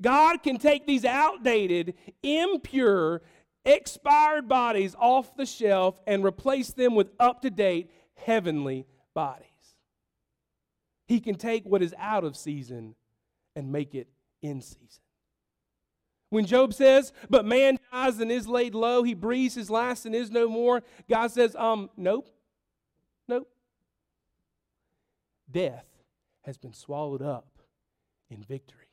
God 0.00 0.42
can 0.42 0.58
take 0.58 0.86
these 0.86 1.04
outdated, 1.04 1.94
impure, 2.22 3.22
expired 3.64 4.48
bodies 4.48 4.94
off 4.98 5.36
the 5.36 5.46
shelf 5.46 5.98
and 6.06 6.24
replace 6.24 6.72
them 6.72 6.94
with 6.94 7.10
up 7.18 7.42
to 7.42 7.50
date, 7.50 7.90
heavenly 8.14 8.86
bodies. 9.14 9.53
He 11.06 11.20
can 11.20 11.34
take 11.34 11.64
what 11.64 11.82
is 11.82 11.94
out 11.98 12.24
of 12.24 12.36
season 12.36 12.94
and 13.54 13.70
make 13.70 13.94
it 13.94 14.08
in 14.42 14.60
season. 14.60 15.02
When 16.30 16.46
Job 16.46 16.74
says, 16.74 17.12
But 17.30 17.44
man 17.44 17.78
dies 17.92 18.18
and 18.18 18.30
is 18.30 18.48
laid 18.48 18.74
low, 18.74 19.02
he 19.02 19.14
breathes 19.14 19.54
his 19.54 19.70
last 19.70 20.06
and 20.06 20.14
is 20.14 20.30
no 20.30 20.48
more, 20.48 20.82
God 21.08 21.30
says, 21.30 21.54
Um, 21.54 21.90
nope. 21.96 22.28
Nope 23.28 23.48
death 25.54 25.86
has 26.42 26.58
been 26.58 26.74
swallowed 26.74 27.22
up 27.22 27.46
in 28.28 28.42
victory. 28.42 28.83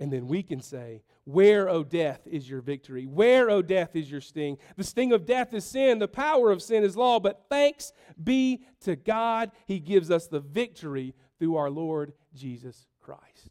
And 0.00 0.12
then 0.12 0.28
we 0.28 0.42
can 0.42 0.60
say, 0.60 1.02
Where, 1.24 1.68
O 1.68 1.82
death, 1.82 2.20
is 2.26 2.48
your 2.48 2.60
victory? 2.60 3.06
Where, 3.06 3.50
O 3.50 3.62
death, 3.62 3.96
is 3.96 4.10
your 4.10 4.20
sting? 4.20 4.58
The 4.76 4.84
sting 4.84 5.12
of 5.12 5.26
death 5.26 5.52
is 5.52 5.64
sin, 5.64 5.98
the 5.98 6.08
power 6.08 6.50
of 6.50 6.62
sin 6.62 6.84
is 6.84 6.96
law, 6.96 7.18
but 7.18 7.46
thanks 7.48 7.92
be 8.22 8.62
to 8.82 8.96
God, 8.96 9.50
He 9.66 9.80
gives 9.80 10.10
us 10.10 10.26
the 10.26 10.40
victory 10.40 11.14
through 11.38 11.56
our 11.56 11.70
Lord 11.70 12.12
Jesus 12.34 12.86
Christ. 13.00 13.50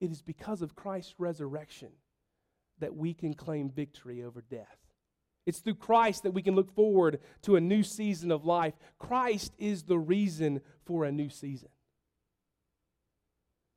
It 0.00 0.10
is 0.10 0.22
because 0.22 0.62
of 0.62 0.74
Christ's 0.74 1.14
resurrection 1.18 1.90
that 2.78 2.94
we 2.94 3.14
can 3.14 3.34
claim 3.34 3.70
victory 3.70 4.22
over 4.22 4.42
death. 4.42 4.78
It's 5.46 5.60
through 5.60 5.76
Christ 5.76 6.24
that 6.24 6.32
we 6.32 6.42
can 6.42 6.56
look 6.56 6.74
forward 6.74 7.20
to 7.42 7.56
a 7.56 7.60
new 7.60 7.82
season 7.82 8.32
of 8.32 8.44
life. 8.44 8.74
Christ 8.98 9.52
is 9.58 9.84
the 9.84 9.98
reason 9.98 10.60
for 10.84 11.04
a 11.04 11.12
new 11.12 11.30
season. 11.30 11.68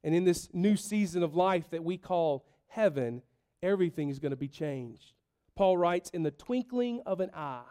And 0.03 0.15
in 0.15 0.23
this 0.23 0.49
new 0.53 0.75
season 0.75 1.23
of 1.23 1.35
life 1.35 1.69
that 1.71 1.83
we 1.83 1.97
call 1.97 2.45
heaven, 2.67 3.21
everything 3.61 4.09
is 4.09 4.19
going 4.19 4.31
to 4.31 4.37
be 4.37 4.47
changed. 4.47 5.13
Paul 5.55 5.77
writes, 5.77 6.09
In 6.11 6.23
the 6.23 6.31
twinkling 6.31 7.01
of 7.05 7.19
an 7.19 7.31
eye, 7.33 7.63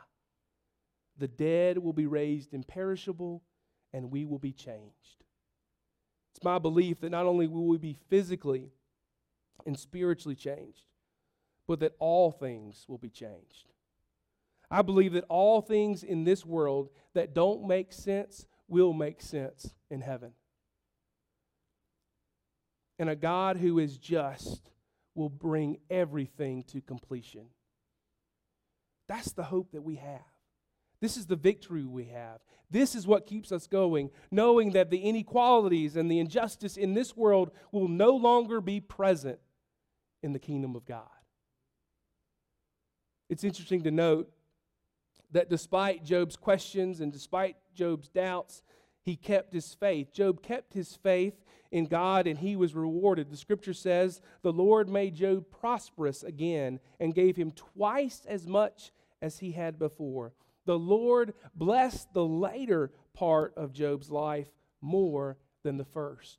the 1.17 1.29
dead 1.29 1.79
will 1.79 1.93
be 1.93 2.07
raised 2.07 2.55
imperishable, 2.55 3.43
and 3.93 4.11
we 4.11 4.25
will 4.25 4.39
be 4.39 4.53
changed. 4.53 5.25
It's 6.35 6.45
my 6.45 6.59
belief 6.59 7.01
that 7.01 7.11
not 7.11 7.27
only 7.27 7.47
will 7.47 7.67
we 7.67 7.79
be 7.79 7.97
physically 8.09 8.71
and 9.67 9.79
spiritually 9.79 10.37
changed, 10.37 10.85
but 11.67 11.81
that 11.81 11.97
all 11.99 12.31
things 12.31 12.85
will 12.89 12.99
be 12.99 13.11
changed. 13.11 13.71
I 14.71 14.83
believe 14.83 15.15
that 15.15 15.25
all 15.29 15.61
things 15.61 16.03
in 16.03 16.25
this 16.25 16.45
world 16.45 16.91
that 17.15 17.35
don't 17.35 17.67
make 17.67 17.93
sense 17.93 18.47
will 18.69 18.93
make 18.93 19.23
sense 19.23 19.75
in 19.91 20.03
heaven. 20.03 20.33
And 22.99 23.09
a 23.09 23.17
God 23.17 23.57
who 23.57 23.79
is 23.79 23.97
just 23.97 24.71
will 25.15 25.29
bring 25.29 25.79
everything 25.91 26.63
to 26.65 26.81
completion. 26.81 27.47
That's 29.09 29.33
the 29.33 29.45
hope 29.45 29.73
that 29.73 29.83
we 29.83 29.97
have. 29.97 30.21
This 31.01 31.17
is 31.17 31.27
the 31.27 31.37
victory 31.37 31.85
we 31.85 32.07
have. 32.07 32.41
This 32.71 32.95
is 32.95 33.07
what 33.07 33.27
keeps 33.27 33.53
us 33.53 33.67
going, 33.67 34.11
knowing 34.31 34.73
that 34.73 34.91
the 34.91 34.99
inequalities 34.99 35.97
and 35.97 36.11
the 36.11 36.19
injustice 36.19 36.77
in 36.77 36.95
this 36.95 37.17
world 37.17 37.51
will 37.73 37.89
no 37.89 38.11
longer 38.11 38.61
be 38.61 38.81
present 38.81 39.39
in 40.23 40.33
the 40.33 40.39
kingdom 40.39 40.77
of 40.77 40.85
God. 40.85 41.07
It's 43.31 43.45
interesting 43.45 43.83
to 43.85 43.91
note 43.91 44.31
that 45.31 45.51
despite 45.51 46.05
Job's 46.05 46.37
questions 46.37 47.01
and 47.01 47.13
despite 47.13 47.57
Job's 47.75 48.09
doubts, 48.09 48.63
he 49.09 49.17
kept 49.17 49.55
his 49.55 49.73
faith. 49.73 50.13
Job 50.13 50.43
kept 50.43 50.75
his 50.75 50.95
faith 50.95 51.43
in 51.73 51.87
God 51.87 52.27
and 52.27 52.39
he 52.39 52.57
was 52.57 52.75
rewarded. 52.75 53.31
The 53.31 53.39
scripture 53.39 53.73
says, 53.73 54.21
The 54.43 54.53
Lord 54.53 54.87
made 54.87 55.15
Job 55.15 55.47
prosperous 55.51 56.23
again 56.23 56.79
and 57.01 57.15
gave 57.15 57.35
him 57.35 57.53
twice 57.53 58.27
as 58.29 58.47
much 58.47 58.93
as 59.23 59.39
he 59.39 59.53
had 59.53 59.79
before. 59.79 60.35
The 60.67 60.79
Lord 60.79 61.33
blessed 61.55 62.13
the 62.13 62.27
later 62.27 62.93
part 63.15 63.55
of 63.57 63.73
Job's 63.73 64.11
life 64.11 64.49
more 64.83 65.39
than 65.63 65.79
the 65.79 65.87
first. 65.87 66.37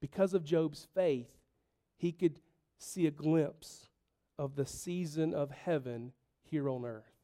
Because 0.00 0.34
of 0.34 0.42
Job's 0.42 0.88
faith, 0.92 1.30
he 1.98 2.10
could 2.10 2.40
see 2.78 3.06
a 3.06 3.12
glimpse 3.12 3.90
of 4.36 4.56
the 4.56 4.66
season 4.66 5.34
of 5.34 5.52
heaven 5.52 6.14
here 6.42 6.68
on 6.68 6.84
earth. 6.84 7.19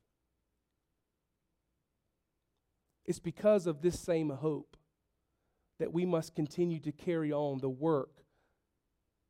It's 3.06 3.18
because 3.18 3.66
of 3.66 3.82
this 3.82 3.98
same 3.98 4.30
hope 4.30 4.76
that 5.78 5.92
we 5.92 6.04
must 6.06 6.34
continue 6.34 6.80
to 6.80 6.92
carry 6.92 7.32
on 7.32 7.58
the 7.58 7.68
work 7.68 8.10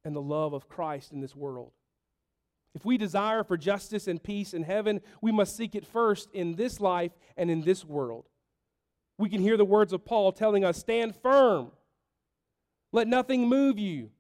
and 0.05 0.15
the 0.15 0.23
love 0.23 0.53
of 0.53 0.69
Christ 0.69 1.13
in 1.13 1.21
this 1.21 1.35
world. 1.35 1.73
If 2.75 2.85
we 2.85 2.99
desire 2.99 3.43
for 3.43 3.57
justice 3.57 4.07
and 4.07 4.23
peace 4.23 4.55
in 4.55 4.63
heaven, 4.63 5.01
we 5.21 5.33
must 5.33 5.57
seek 5.57 5.75
it 5.75 5.87
first 5.87 6.31
in 6.33 6.57
this 6.57 6.81
life 6.81 7.13
and 7.37 7.51
in 7.51 7.63
this 7.63 7.85
world. 7.85 8.27
We 9.19 9.29
can 9.31 9.41
hear 9.41 9.57
the 9.57 9.65
words 9.65 9.93
of 9.93 10.05
Paul 10.05 10.33
telling 10.33 10.65
us 10.65 10.79
stand 10.79 11.17
firm, 11.17 11.73
let 12.93 13.09
nothing 13.09 13.49
move 13.49 13.79
you. 13.79 14.11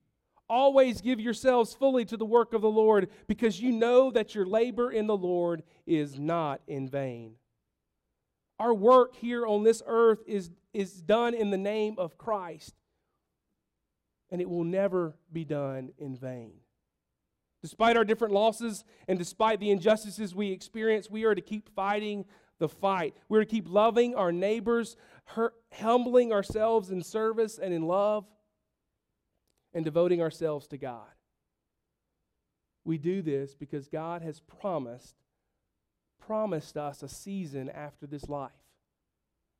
Always 0.48 1.00
give 1.00 1.20
yourselves 1.20 1.74
fully 1.74 2.04
to 2.06 2.16
the 2.16 2.24
work 2.24 2.54
of 2.54 2.62
the 2.62 2.70
Lord, 2.70 3.10
because 3.26 3.60
you 3.60 3.72
know 3.72 4.10
that 4.10 4.34
your 4.34 4.46
labor 4.46 4.90
in 4.90 5.06
the 5.06 5.16
Lord 5.16 5.62
is 5.86 6.18
not 6.18 6.60
in 6.66 6.88
vain. 6.88 7.34
Our 8.58 8.72
work 8.72 9.16
here 9.16 9.46
on 9.46 9.64
this 9.64 9.82
earth 9.86 10.20
is, 10.26 10.50
is 10.72 11.00
done 11.02 11.34
in 11.34 11.50
the 11.50 11.58
name 11.58 11.96
of 11.98 12.16
Christ, 12.16 12.74
and 14.30 14.40
it 14.40 14.48
will 14.48 14.64
never 14.64 15.14
be 15.32 15.44
done 15.44 15.90
in 15.98 16.16
vain. 16.16 16.54
Despite 17.62 17.96
our 17.96 18.04
different 18.04 18.32
losses 18.32 18.84
and 19.08 19.18
despite 19.18 19.60
the 19.60 19.70
injustices 19.70 20.34
we 20.34 20.52
experience, 20.52 21.10
we 21.10 21.24
are 21.24 21.34
to 21.34 21.40
keep 21.40 21.68
fighting 21.74 22.24
the 22.58 22.68
fight. 22.68 23.14
We're 23.28 23.40
to 23.40 23.46
keep 23.46 23.68
loving 23.68 24.14
our 24.14 24.32
neighbors, 24.32 24.96
humbling 25.72 26.32
ourselves 26.32 26.90
in 26.90 27.02
service 27.02 27.58
and 27.58 27.74
in 27.74 27.82
love, 27.82 28.24
and 29.74 29.84
devoting 29.84 30.22
ourselves 30.22 30.66
to 30.68 30.78
God. 30.78 31.08
We 32.84 32.98
do 32.98 33.20
this 33.20 33.54
because 33.54 33.88
God 33.88 34.22
has 34.22 34.40
promised 34.40 35.16
promised 36.18 36.76
us 36.76 37.02
a 37.02 37.08
season 37.08 37.70
after 37.70 38.06
this 38.06 38.28
life. 38.28 38.50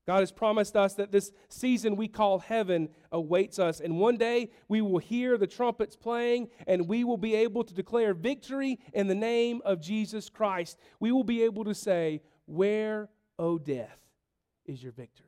God 0.06 0.20
has 0.20 0.30
promised 0.30 0.76
us 0.76 0.94
that 0.94 1.10
this 1.10 1.32
season 1.48 1.96
we 1.96 2.06
call 2.06 2.38
heaven 2.38 2.90
awaits 3.10 3.58
us. 3.58 3.80
And 3.80 3.98
one 3.98 4.16
day 4.16 4.50
we 4.68 4.80
will 4.80 4.98
hear 4.98 5.36
the 5.36 5.48
trumpets 5.48 5.96
playing 5.96 6.48
and 6.66 6.86
we 6.86 7.02
will 7.02 7.16
be 7.16 7.34
able 7.34 7.64
to 7.64 7.74
declare 7.74 8.14
victory 8.14 8.78
in 8.92 9.08
the 9.08 9.16
name 9.16 9.60
of 9.64 9.80
Jesus 9.80 10.28
Christ. 10.28 10.78
We 11.00 11.10
will 11.10 11.24
be 11.24 11.42
able 11.42 11.64
to 11.64 11.74
say, 11.74 12.22
Where, 12.46 13.08
O 13.36 13.58
death, 13.58 13.98
is 14.64 14.80
your 14.80 14.92
victory? 14.92 15.26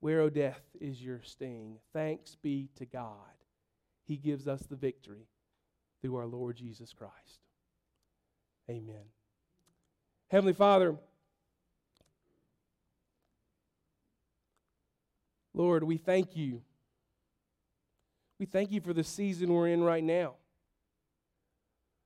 Where, 0.00 0.20
O 0.20 0.28
death, 0.28 0.62
is 0.80 1.00
your 1.00 1.22
sting? 1.22 1.78
Thanks 1.92 2.34
be 2.34 2.70
to 2.76 2.86
God. 2.86 3.14
He 4.04 4.16
gives 4.16 4.48
us 4.48 4.62
the 4.62 4.76
victory 4.76 5.28
through 6.02 6.16
our 6.16 6.26
Lord 6.26 6.56
Jesus 6.56 6.92
Christ. 6.92 7.40
Amen. 8.68 9.15
Heavenly 10.28 10.54
Father, 10.54 10.96
Lord, 15.54 15.84
we 15.84 15.96
thank 15.96 16.36
you. 16.36 16.62
We 18.38 18.46
thank 18.46 18.72
you 18.72 18.80
for 18.80 18.92
the 18.92 19.04
season 19.04 19.52
we're 19.52 19.68
in 19.68 19.82
right 19.82 20.02
now. 20.04 20.34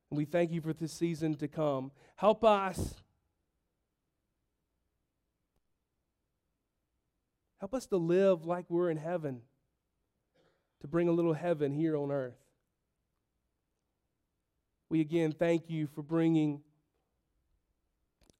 And 0.09 0.17
we 0.17 0.25
thank 0.25 0.51
you 0.51 0.61
for 0.61 0.73
this 0.73 0.93
season 0.93 1.35
to 1.35 1.47
come. 1.47 1.91
Help 2.15 2.43
us. 2.43 2.95
Help 7.59 7.73
us 7.73 7.85
to 7.87 7.97
live 7.97 8.45
like 8.45 8.65
we're 8.69 8.89
in 8.89 8.97
heaven, 8.97 9.41
to 10.81 10.87
bring 10.87 11.07
a 11.07 11.11
little 11.11 11.33
heaven 11.33 11.73
here 11.73 11.95
on 11.95 12.11
earth. 12.11 12.37
We 14.89 14.99
again 14.99 15.31
thank 15.31 15.69
you 15.69 15.87
for 15.87 16.01
bringing 16.01 16.61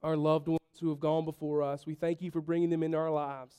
our 0.02 0.16
loved 0.16 0.48
ones 0.48 0.58
who 0.80 0.88
have 0.90 1.00
gone 1.00 1.24
before 1.24 1.62
us. 1.62 1.86
We 1.86 1.94
thank 1.94 2.22
you 2.22 2.30
for 2.30 2.40
bringing 2.40 2.70
them 2.70 2.82
into 2.82 2.98
our 2.98 3.10
lives. 3.10 3.54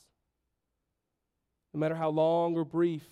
No 1.72 1.80
matter 1.80 1.94
how 1.94 2.10
long 2.10 2.54
or 2.56 2.64
brief, 2.64 3.04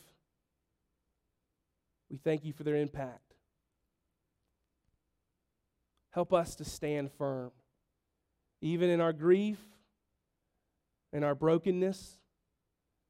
we 2.10 2.18
thank 2.18 2.44
you 2.44 2.52
for 2.52 2.62
their 2.62 2.76
impact. 2.76 3.34
Help 6.10 6.32
us 6.32 6.54
to 6.56 6.64
stand 6.64 7.10
firm, 7.10 7.52
even 8.60 8.90
in 8.90 9.00
our 9.00 9.14
grief 9.14 9.58
and 11.12 11.24
our 11.24 11.34
brokenness. 11.34 12.18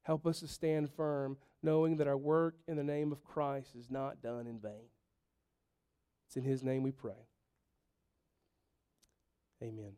Help 0.03 0.25
us 0.25 0.39
to 0.39 0.47
stand 0.47 0.89
firm, 0.89 1.37
knowing 1.61 1.97
that 1.97 2.07
our 2.07 2.17
work 2.17 2.55
in 2.67 2.77
the 2.77 2.83
name 2.83 3.11
of 3.11 3.23
Christ 3.23 3.75
is 3.75 3.91
not 3.91 4.21
done 4.21 4.47
in 4.47 4.59
vain. 4.59 4.89
It's 6.27 6.37
in 6.37 6.43
His 6.43 6.63
name 6.63 6.81
we 6.81 6.91
pray. 6.91 7.27
Amen. 9.61 9.93